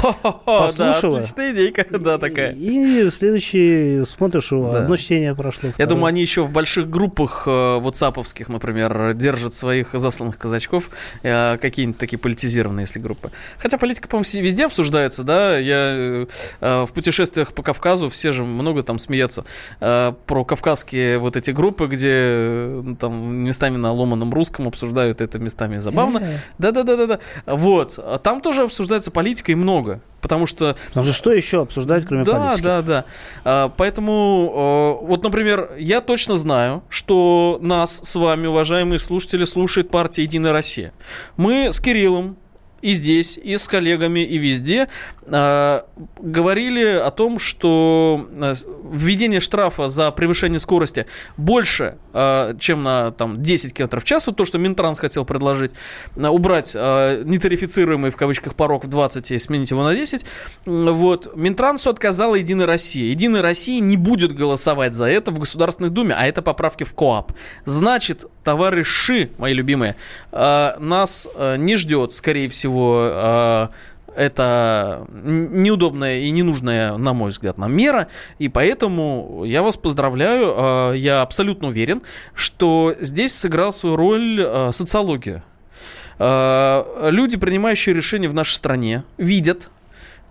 [0.46, 1.18] Послушала.
[1.18, 2.54] Да, отличная идейка, да, такая.
[2.54, 4.80] И, следующий смотришь, да.
[4.80, 5.70] одно чтение прошло.
[5.78, 10.90] Я думаю, они еще в больших группах ватсаповских, э, например, держат своих засланных казачков,
[11.24, 13.32] э, какие-нибудь такие политизированные, если группы.
[13.58, 16.28] Хотя политика, по-моему, везде обсуждается, да, я
[16.62, 19.46] э, в путешествиях по Кавказу все же много там смеются
[19.80, 25.40] э, про кавказские вот эти группы, где э, там местами на ломаном русском обсуждают это
[25.40, 26.22] местами забавно.
[26.58, 27.20] Да-да-да-да-да.
[27.46, 27.98] Вот.
[27.98, 30.02] А там тоже обсуждается политика и много.
[30.22, 30.78] Потому что...
[30.88, 32.64] Потому что что еще обсуждать, кроме да, политики?
[32.64, 33.06] Да, да,
[33.44, 33.72] да.
[33.78, 40.24] Поэтому, э, вот, например, я точно знаю, что нас с вами, уважаемые слушатели, слушает партия
[40.24, 40.94] «Единая Россия».
[41.38, 42.38] Мы с Кириллом
[42.82, 44.88] и здесь, и с коллегами, и везде
[45.26, 45.82] э,
[46.20, 48.54] говорили о том, что э,
[48.92, 51.06] введение штрафа за превышение скорости
[51.38, 55.72] больше, э, чем на там, 10 км в час, вот то, что Минтранс хотел предложить,
[56.16, 60.26] э, убрать э, нетарифицируемый в кавычках порог в 20 и сменить его на 10,
[60.66, 63.10] вот, Минтрансу отказала Единая Россия.
[63.10, 67.34] Единая Россия не будет голосовать за это в Государственной Думе, а это поправки в КОАП.
[67.66, 69.96] Значит, товарищи, мои любимые,
[70.32, 73.68] э, нас э, не ждет, скорее всего, э,
[74.16, 78.08] это неудобная и ненужная, на мой взгляд, нам мера,
[78.40, 82.02] и поэтому я вас поздравляю, я абсолютно уверен,
[82.34, 85.46] что здесь сыграл свою роль социология.
[86.20, 89.70] Люди, принимающие решения в нашей стране, видят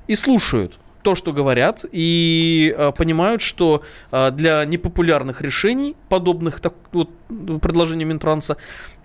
[0.09, 6.75] и слушают то, что говорят, и э, понимают, что э, для непопулярных решений, подобных так,
[6.93, 7.11] вот,
[7.61, 8.57] предложению Минтранса,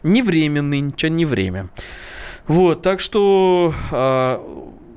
[0.03, 1.69] не время нынче, не время.
[2.47, 4.37] Вот, так что э,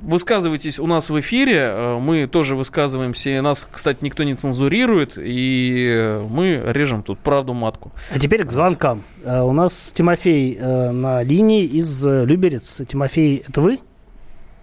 [0.03, 6.21] высказывайтесь у нас в эфире, э, мы тоже высказываемся, нас, кстати, никто не цензурирует, и
[6.29, 7.93] мы режем тут правду матку.
[8.15, 9.03] А теперь к звонкам.
[9.25, 12.83] Э, у нас Тимофей э, на линии из Люберец.
[12.87, 13.79] Тимофей, это вы?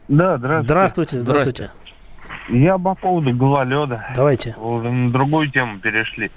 [0.08, 0.68] Да, здравствуйте.
[0.68, 1.72] Здравствуйте, здравствуйте.
[2.50, 4.06] Я по поводу гололеда.
[4.14, 4.56] Давайте.
[4.60, 6.30] Уже на другую тему перешли.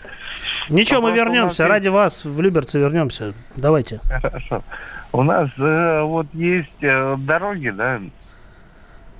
[0.70, 1.64] Ничего, по мы вернемся.
[1.64, 1.70] Нас...
[1.70, 3.34] Ради вас в Люберцы вернемся.
[3.56, 4.00] Давайте.
[4.08, 4.62] Хорошо.
[5.12, 8.00] У нас э, вот есть э, дороги, да,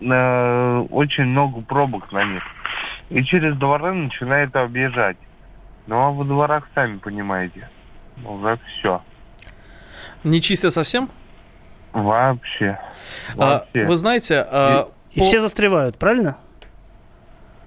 [0.00, 2.42] э, очень много пробок на них.
[3.08, 5.16] И через дворы начинает объезжать.
[5.86, 7.68] Ну а во дворах, сами понимаете,
[8.24, 9.02] уже все.
[10.24, 11.08] Не чисто совсем?
[11.92, 12.78] Вообще.
[13.34, 13.82] Вообще.
[13.82, 14.46] А, вы знаете...
[14.50, 15.20] А, и, по...
[15.20, 16.36] и все застревают, правильно?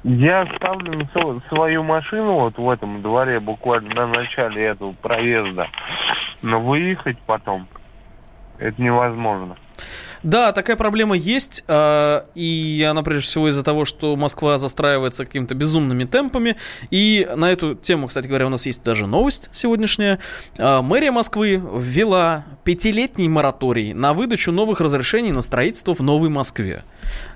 [0.03, 1.07] Я ставлю
[1.49, 5.67] свою машину вот в этом дворе буквально на начале этого проезда,
[6.41, 7.67] но выехать потом
[8.61, 9.57] это невозможно.
[10.23, 15.55] Да, такая проблема есть, а, и она прежде всего из-за того, что Москва застраивается какими-то
[15.55, 16.57] безумными темпами.
[16.91, 20.19] И на эту тему, кстати говоря, у нас есть даже новость сегодняшняя.
[20.59, 26.83] А, мэрия Москвы ввела пятилетний мораторий на выдачу новых разрешений на строительство в Новой Москве.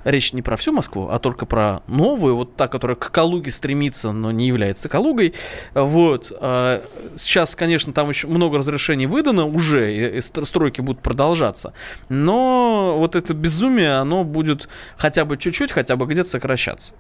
[0.06, 4.12] Речь не про всю Москву, а только про новую, вот та, которая к Калуге стремится,
[4.12, 5.34] но не является Калугой.
[5.74, 6.32] Вот.
[6.40, 6.82] А,
[7.18, 11.74] сейчас, конечно, там еще много разрешений выдано уже, и стройки будут продолжаться.
[12.08, 16.94] Но вот это безумие, оно будет хотя бы чуть-чуть, хотя бы где-то сокращаться.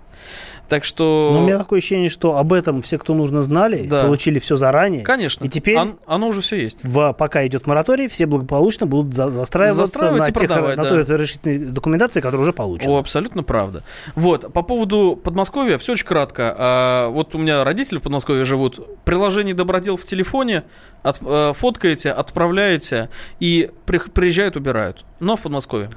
[0.68, 1.30] Так что...
[1.34, 4.04] Но у меня такое ощущение, что об этом все, кто нужно, знали, да.
[4.04, 5.04] получили все заранее.
[5.04, 5.46] Конечно.
[5.46, 5.78] И теперь...
[5.78, 6.80] Он, оно уже все есть.
[6.84, 10.90] В, пока идет мораторий, все благополучно будут за, застраиваться на, тех, продавать, на да.
[10.90, 12.95] той разрешительной документации, которая уже получена.
[12.98, 13.84] Абсолютно правда.
[14.16, 16.56] Вот, по поводу Подмосковья, все очень кратко.
[16.58, 18.80] А, вот у меня родители в Подмосковье живут.
[19.04, 20.64] Приложение «Добродел» в телефоне,
[21.04, 25.06] от, а, фоткаете, отправляете, и при, приезжают, убирают.
[25.20, 25.90] Но в Подмосковье.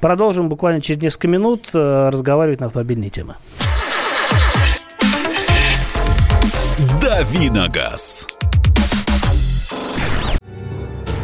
[0.00, 3.36] Продолжим буквально через несколько минут э, разговаривать на автомобильные темы.
[7.02, 8.26] Давиногаз.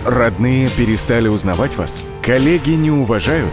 [0.04, 2.02] Родные перестали узнавать вас?
[2.22, 3.52] Коллеги не уважают?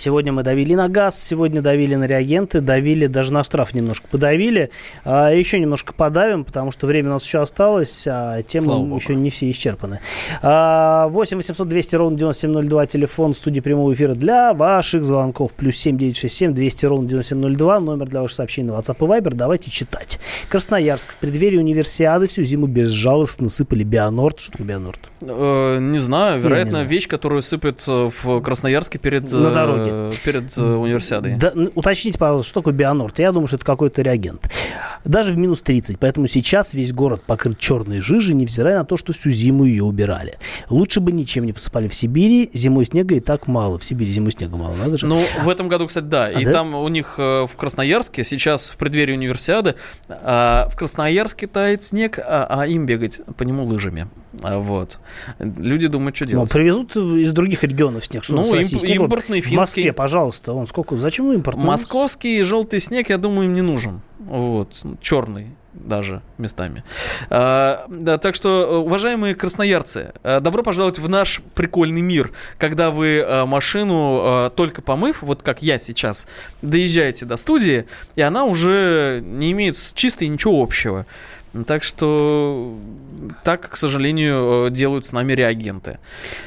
[0.00, 4.70] Сегодня мы давили на газ, сегодня давили на реагенты, давили даже на штраф немножко подавили.
[5.04, 9.08] А еще немножко подавим, потому что время у нас еще осталось, а темы Слава еще
[9.12, 9.20] Богу.
[9.20, 10.00] не все исчерпаны.
[10.40, 15.52] 8 800 200 ровно 9702, телефон студии прямого эфира для ваших звонков.
[15.52, 19.34] Плюс 7 967 200 ровно 9702, номер для ваших сообщений на WhatsApp и Viber.
[19.34, 20.18] Давайте читать.
[20.48, 21.10] Красноярск.
[21.10, 24.40] В преддверии универсиады всю зиму безжалостно сыпали Бионорд.
[24.40, 25.00] Что такое Бионорд?
[25.20, 26.40] Э, не знаю.
[26.40, 26.86] Вероятно, знаю.
[26.86, 29.30] вещь, которую сыпят э, в Красноярске перед...
[29.30, 31.36] На дороге Э, перед э, универсиадой.
[31.36, 33.18] Да, уточните, пожалуйста, что такое бионорд?
[33.18, 34.50] Я думаю, что это какой-то реагент.
[35.04, 35.98] Даже в минус 30.
[35.98, 40.38] Поэтому сейчас весь город покрыт черной жижей, невзирая на то, что всю зиму ее убирали.
[40.68, 42.50] Лучше бы ничем не посыпали в Сибири.
[42.52, 43.78] Зимой снега и так мало.
[43.78, 45.06] В Сибири зимой снега мало, надо же.
[45.06, 46.26] Ну, в этом году, кстати, да.
[46.26, 46.52] А, и да?
[46.52, 49.74] там у них э, в Красноярске сейчас в преддверии универсиады
[50.08, 54.08] а, в Красноярске тает снег, а, а им бегать по нему лыжами.
[54.42, 54.98] А, вот.
[55.38, 56.48] Люди думают, что делать.
[56.48, 58.24] Ну, привезут из других регионов снег.
[58.24, 59.54] Что ну, имп- импортный финский.
[59.54, 60.52] В Москве, пожалуйста.
[60.52, 61.64] Он сколько, зачем импортный?
[61.64, 64.00] Московский желтый снег, я думаю, им не нужен.
[64.18, 64.82] Вот.
[65.00, 66.82] Черный даже местами.
[67.28, 73.22] А, да, так что, уважаемые красноярцы, а, добро пожаловать в наш прикольный мир, когда вы
[73.24, 76.28] а, машину только помыв, вот как я сейчас,
[76.62, 81.06] доезжаете до студии, и она уже не имеет с чистой ничего общего.
[81.66, 82.76] Так что
[83.42, 85.98] так, к сожалению, э, делают с нами реагенты.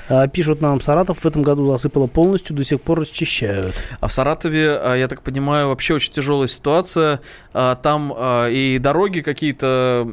[0.08, 3.76] А, пишут нам, Саратов в этом году засыпало полностью, до сих пор расчищают.
[3.99, 7.20] А в Саратове, а, я так понимаю, вообще очень тяжелая ситуация.
[7.54, 8.14] А, там
[8.49, 10.08] и дороги какие-то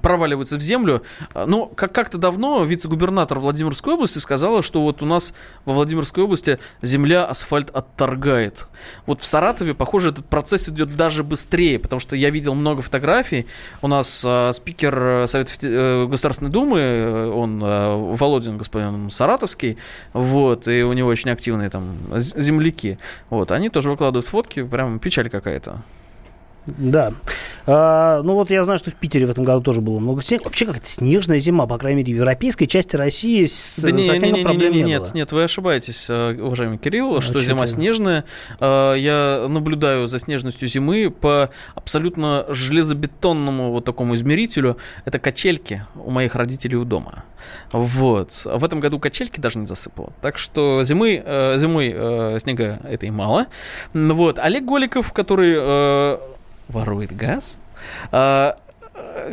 [0.00, 1.02] проваливаются в землю.
[1.34, 5.34] Ну, как- как-то давно вице-губернатор Владимирской области сказала, что вот у нас
[5.64, 8.68] во Владимирской области земля асфальт отторгает.
[9.06, 13.46] Вот в Саратове, похоже, этот процесс идет даже быстрее, потому что я видел много фотографий.
[13.82, 19.78] У нас спикер Совета Э, Государственной Думы, э, он э, Володин господин Саратовский,
[20.12, 22.98] вот, и у него очень активные там земляки,
[23.30, 25.82] вот, они тоже выкладывают фотки, прям печаль какая-то.
[26.66, 27.12] Да.
[27.66, 30.44] А, ну вот я знаю, что в Питере в этом году тоже было много снега.
[30.44, 34.32] Вообще какая-то снежная зима, по крайней мере, в европейской части России с, да не, не,
[34.32, 37.62] не, проблем не, не, не, Нет, нет, вы ошибаетесь, э, уважаемый Кирилл, а что, зима
[37.62, 37.72] ты?
[37.72, 38.24] снежная.
[38.60, 44.76] А, я наблюдаю за снежностью зимы по абсолютно железобетонному вот такому измерителю.
[45.04, 47.24] Это качельки у моих родителей у дома.
[47.72, 48.42] Вот.
[48.44, 50.12] В этом году качельки даже не засыпало.
[50.22, 53.46] Так что зимы, э, зимой э, снега это и мало.
[53.92, 54.38] Вот.
[54.38, 56.35] Олег Голиков, который
[56.68, 57.58] ворует газ,
[58.12, 58.56] а,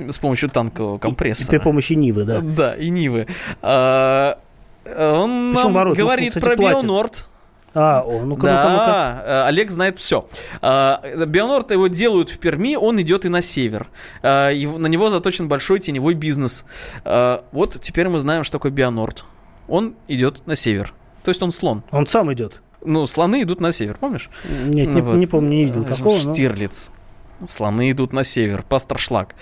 [0.10, 1.48] с помощью танкового компрессора.
[1.48, 2.42] И при помощи Нивы, да.
[2.42, 3.28] Да, и Нивы.
[3.62, 4.40] А,
[4.86, 7.28] он Причем нам ворует, говорит про Бионорд.
[7.76, 9.48] А, о, ну-ка, да, ну-ка, ну-ка.
[9.48, 10.28] Олег знает все.
[10.62, 13.90] А, Бионорд его делают в Перми, он идет и на север.
[14.22, 16.66] А, на него заточен большой теневой бизнес.
[17.04, 19.26] А, вот теперь мы знаем, что такое Бионорд.
[19.68, 20.94] Он идет на север.
[21.24, 21.84] То есть он слон.
[21.92, 22.62] Он сам идет.
[22.86, 24.30] Ну, слоны идут на север, помнишь?
[24.44, 25.16] Нет, ну, не, вот.
[25.16, 26.18] не помню, не видел такого.
[26.20, 26.92] Штирлиц.
[26.92, 27.03] Но...
[27.48, 29.36] Слоны идут на север, пастор шлак.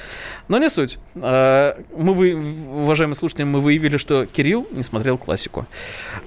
[0.48, 1.00] Но не суть.
[1.16, 5.66] А, мы, вы, уважаемые слушатели, мы выявили, что Кирилл не смотрел классику.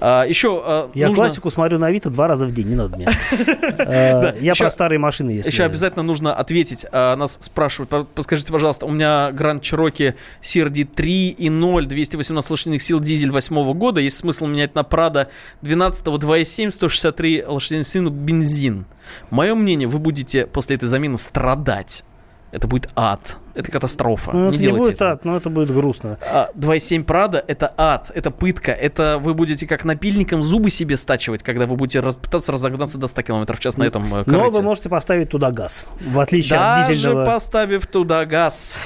[0.00, 1.24] А, Еще а, Я нужно...
[1.24, 3.06] классику смотрю на Авито два раза в день, не надо мне.
[4.40, 5.50] Я про старые машины, если...
[5.50, 6.86] Еще обязательно нужно ответить.
[6.92, 13.72] Нас спрашивают, подскажите, пожалуйста, у меня Grand Cherokee CRD 3.0, 218 лошадиных сил, дизель 8
[13.74, 14.00] года.
[14.00, 15.28] Есть смысл менять на Prado
[15.62, 18.86] 12 2.7, 163 лошадиных сил, бензин.
[19.30, 22.04] Мое мнение, вы будете после этой замены страдать.
[22.52, 23.36] Это будет ад.
[23.54, 24.30] Это катастрофа.
[24.32, 25.10] Ну, не это не будет это.
[25.10, 26.18] ад, но это будет грустно.
[26.54, 28.70] 2.7 Прада– это ад, это пытка.
[28.70, 33.08] Это вы будете как напильником зубы себе стачивать, когда вы будете раз, пытаться разогнаться до
[33.08, 34.30] 100 км в час на этом корыте.
[34.30, 37.24] Но вы можете поставить туда газ, в отличие Даже от дизельного.
[37.24, 38.76] Даже поставив туда газ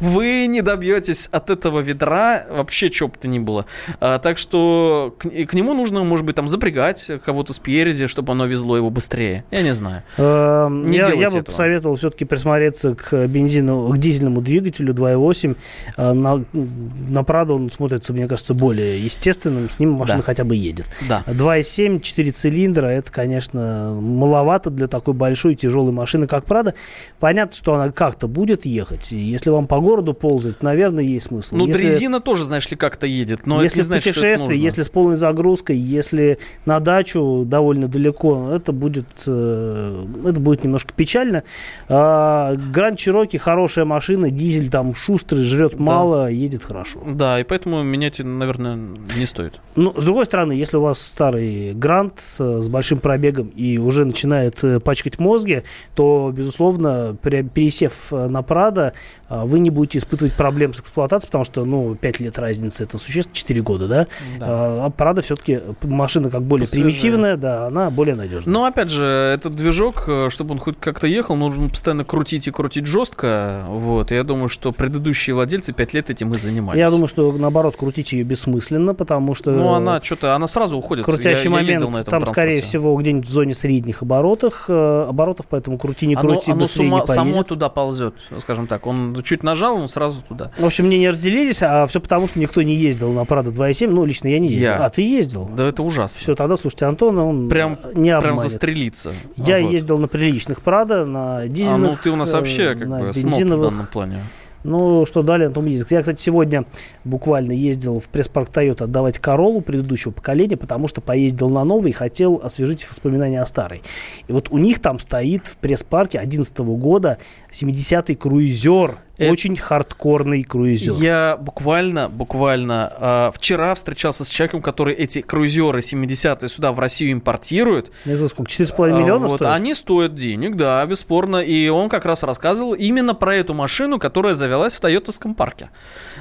[0.00, 3.66] вы не добьетесь от этого ведра вообще чего бы то ни было.
[4.00, 8.46] А, так что к, к нему нужно, может быть, там запрягать кого-то спереди, чтобы оно
[8.46, 9.44] везло его быстрее.
[9.50, 10.02] Я не знаю.
[10.16, 15.56] Эм, не я, я бы посоветовал все-таки присмотреться к бензину, к дизельному двигателю 2.8.
[15.96, 19.68] А, на, на Прадо он смотрится, мне кажется, более естественным.
[19.68, 20.24] С ним машина да.
[20.24, 20.86] хотя бы едет.
[21.08, 21.22] Да.
[21.26, 26.74] 2.7, 4 цилиндра, это, конечно, маловато для такой большой тяжелой машины, как Прада.
[27.18, 29.12] Понятно, что она как-то будет ехать.
[29.12, 31.56] Если вам по городу ползать, наверное, есть смысл.
[31.56, 34.88] Ну, если, дрезина тоже, знаешь ли, как-то едет, но если это значит, путешествие, если с
[34.88, 41.42] полной загрузкой, если на дачу довольно далеко, это будет, э, это будет немножко печально.
[41.88, 45.82] А, Гранд Чироки хорошая машина, дизель там шустрый, жрет да.
[45.82, 47.00] мало, едет хорошо.
[47.06, 48.76] Да, и поэтому менять, наверное,
[49.16, 49.60] не стоит.
[49.74, 54.62] Ну, с другой стороны, если у вас старый Гранд с большим пробегом и уже начинает
[54.62, 55.62] э, пачкать мозги,
[55.94, 58.92] то, безусловно, пересев на Прада,
[59.28, 63.34] вы не будете испытывать проблем с эксплуатацией, потому что, ну, 5 лет разницы, это существенно,
[63.34, 64.06] 4 года, да?
[64.38, 64.46] да.
[64.86, 66.90] А Прада все-таки машина как более Посвежая.
[66.90, 68.52] примитивная, да, она более надежная.
[68.52, 72.50] Но, опять же, этот движок, э, чтобы он хоть как-то ехал, нужно постоянно крутить и
[72.50, 76.78] крутить жестко, вот, я думаю, что предыдущие владельцы 5 лет этим и занимались.
[76.78, 79.50] Я думаю, что, наоборот, крутить ее бессмысленно, потому что...
[79.50, 81.04] Ну, она что-то, она сразу уходит.
[81.04, 85.06] Крутящий я, момент, я на этом там, скорее всего, где-нибудь в зоне средних оборотах, э,
[85.08, 88.86] оборотов, поэтому крути, не крути, оно, оно не само туда ползет, скажем так.
[88.86, 90.50] Он чуть нажал, он сразу туда.
[90.58, 93.88] В общем, мне не разделились, а все потому, что никто не ездил на Прада 2.7.
[93.88, 94.66] Ну, лично я не ездил.
[94.66, 94.84] Я.
[94.84, 95.48] А, ты ездил?
[95.56, 96.20] Да это ужасно.
[96.20, 98.22] Все, тогда, слушайте, Антон, он прям, не обманет.
[98.22, 99.12] Прям застрелиться.
[99.36, 99.72] Я вот.
[99.72, 101.90] ездил на приличных Прада, на дизельных.
[101.90, 104.20] А, ну ты у нас вообще как бы сноп в данном плане.
[104.66, 105.66] Ну, что дали на том.
[105.66, 106.64] Я, кстати, сегодня
[107.04, 111.94] буквально ездил в пресс-парк Toyota отдавать Королу предыдущего поколения, потому что поездил на новый и
[111.94, 113.82] хотел освежить воспоминания о старой.
[114.26, 117.18] И вот у них там стоит в пресс-парке 2011 года
[117.52, 119.32] 70-й круизер это...
[119.32, 120.92] Очень хардкорный круизер.
[120.94, 127.12] Я буквально, буквально э, вчера встречался с человеком, который эти круизеры 70-е сюда в Россию
[127.12, 127.90] импортирует.
[128.04, 129.54] Не знаю, сколько, 4,5 миллиона вот, стоят?
[129.54, 131.38] Они стоят денег, да, бесспорно.
[131.38, 135.70] И он как раз рассказывал именно про эту машину, которая завелась в Тойотовском парке.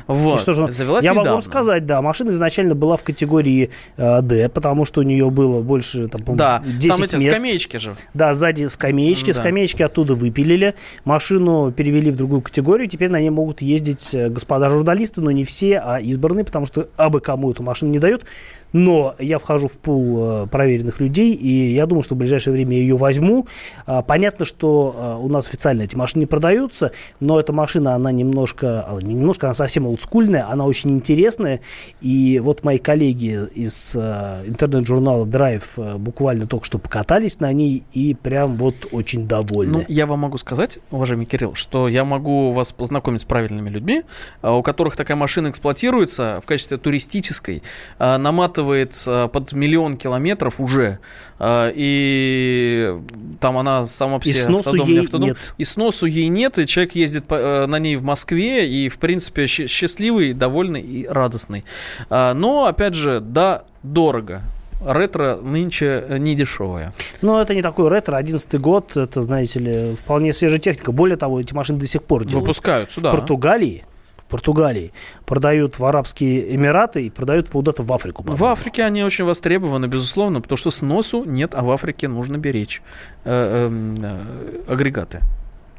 [0.07, 0.39] Вот.
[0.39, 1.31] что же, завелась я недавно.
[1.31, 5.61] могу сказать, да, машина изначально была в категории э, D, потому что у нее было
[5.61, 7.37] больше, там, да, 10 там эти мест.
[7.37, 7.95] скамеечки же.
[8.13, 9.39] Да, сзади скамеечки, да.
[9.39, 12.89] скамеечки оттуда выпилили, машину перевели в другую категорию, историю.
[12.89, 16.87] Теперь на ней могут ездить э, господа журналисты, но не все, а избранные, потому что
[16.97, 18.25] абы кому эту машину не дают.
[18.73, 22.75] Но я вхожу в пул э, проверенных людей, и я думаю, что в ближайшее время
[22.75, 23.47] я ее возьму.
[23.85, 28.11] А, понятно, что э, у нас официально эти машины не продаются, но эта машина, она
[28.11, 31.61] немножко, а, не немножко, она совсем олдскульная, она очень интересная.
[32.01, 38.13] И вот мои коллеги из э, интернет-журнала Drive буквально только что покатались на ней и
[38.13, 39.79] прям вот очень довольны.
[39.79, 44.03] Ну, я вам могу сказать, уважаемый Кирилл, что я могу вас познакомить с правильными людьми,
[44.41, 47.63] у которых такая машина эксплуатируется в качестве туристической,
[47.99, 50.99] наматывает накатывает э, под миллион километров уже,
[51.39, 52.95] э, и
[53.39, 55.53] там она сама по себе и сносу автодом, ей автодом, нет.
[55.57, 59.47] И сносу ей нет, и человек ездит э, на ней в Москве, и, в принципе,
[59.47, 61.63] счастливый, довольный и радостный.
[62.09, 64.41] Но, опять же, да, дорого
[64.85, 66.93] ретро нынче не дешевое.
[67.21, 70.91] Но это не такой ретро, 11 год, это, знаете ли, вполне свежая техника.
[70.91, 72.47] Более того, эти машины до сих пор делают.
[72.47, 73.09] Выпускаются, да.
[73.09, 73.83] В Португалии
[74.29, 74.91] Португалии,
[75.25, 78.23] продают в Арабские Эмираты и продают куда-то в Африку.
[78.25, 82.81] В Африке они очень востребованы, безусловно, потому что сносу нет, а в Африке нужно беречь
[83.23, 83.69] э,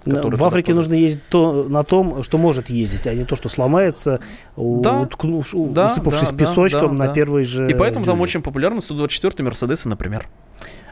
[0.07, 4.21] В Африке нужно ездить то, на том, что может ездить, а не то, что сломается,
[4.57, 7.13] да, уткнув, да, усыпавшись да, песочком да, на да.
[7.13, 7.69] первой же...
[7.69, 8.15] И поэтому дюне.
[8.15, 10.29] там очень популярны 124-й Мерседесы, например.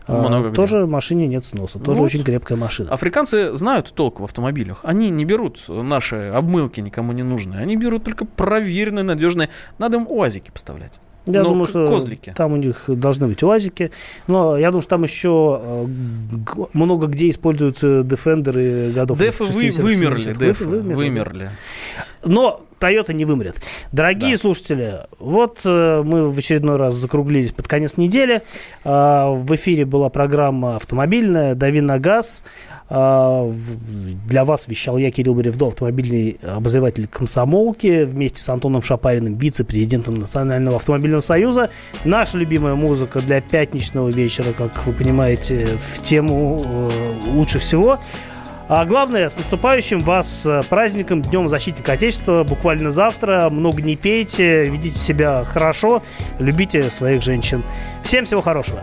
[0.06, 0.56] А, Много где.
[0.56, 1.78] тоже машине нет сноса.
[1.78, 2.06] Тоже вот.
[2.06, 2.90] очень крепкая машина.
[2.90, 4.80] Африканцы знают толк в автомобилях.
[4.82, 7.60] Они не берут наши обмылки никому не нужные.
[7.60, 9.48] Они берут только проверенные, надежные.
[9.78, 11.00] Надо им УАЗики поставлять.
[11.26, 12.34] Я Но думаю, что козлики.
[12.36, 13.90] там у них должны быть УАЗики.
[14.26, 15.86] Но я думаю, что там еще э,
[16.74, 20.34] много где используются Defender годов Дефы вы, вымерли.
[20.34, 20.94] Дефы вымерли.
[20.94, 21.50] вымерли.
[22.24, 23.56] Но Toyota не вымрет.
[23.92, 24.40] Дорогие да.
[24.40, 28.42] слушатели, вот э, мы в очередной раз закруглились под конец недели.
[28.84, 32.44] Э, в эфире была программа автомобильная «Дави на газ».
[32.90, 33.50] Э,
[34.28, 40.76] для вас вещал я, Кирилл Бревдо, автомобильный обозреватель комсомолки, вместе с Антоном Шапариным, вице-президентом Национального
[40.76, 41.70] автомобильного союза.
[42.04, 46.90] Наша любимая музыка для пятничного вечера, как вы понимаете, в тему э,
[47.32, 47.98] лучше всего–
[48.68, 52.44] а главное, с наступающим вас э, праздником, Днем Защитника Отечества.
[52.44, 53.50] Буквально завтра.
[53.50, 56.02] Много не пейте, ведите себя хорошо,
[56.38, 57.62] любите своих женщин.
[58.02, 58.82] Всем всего хорошего.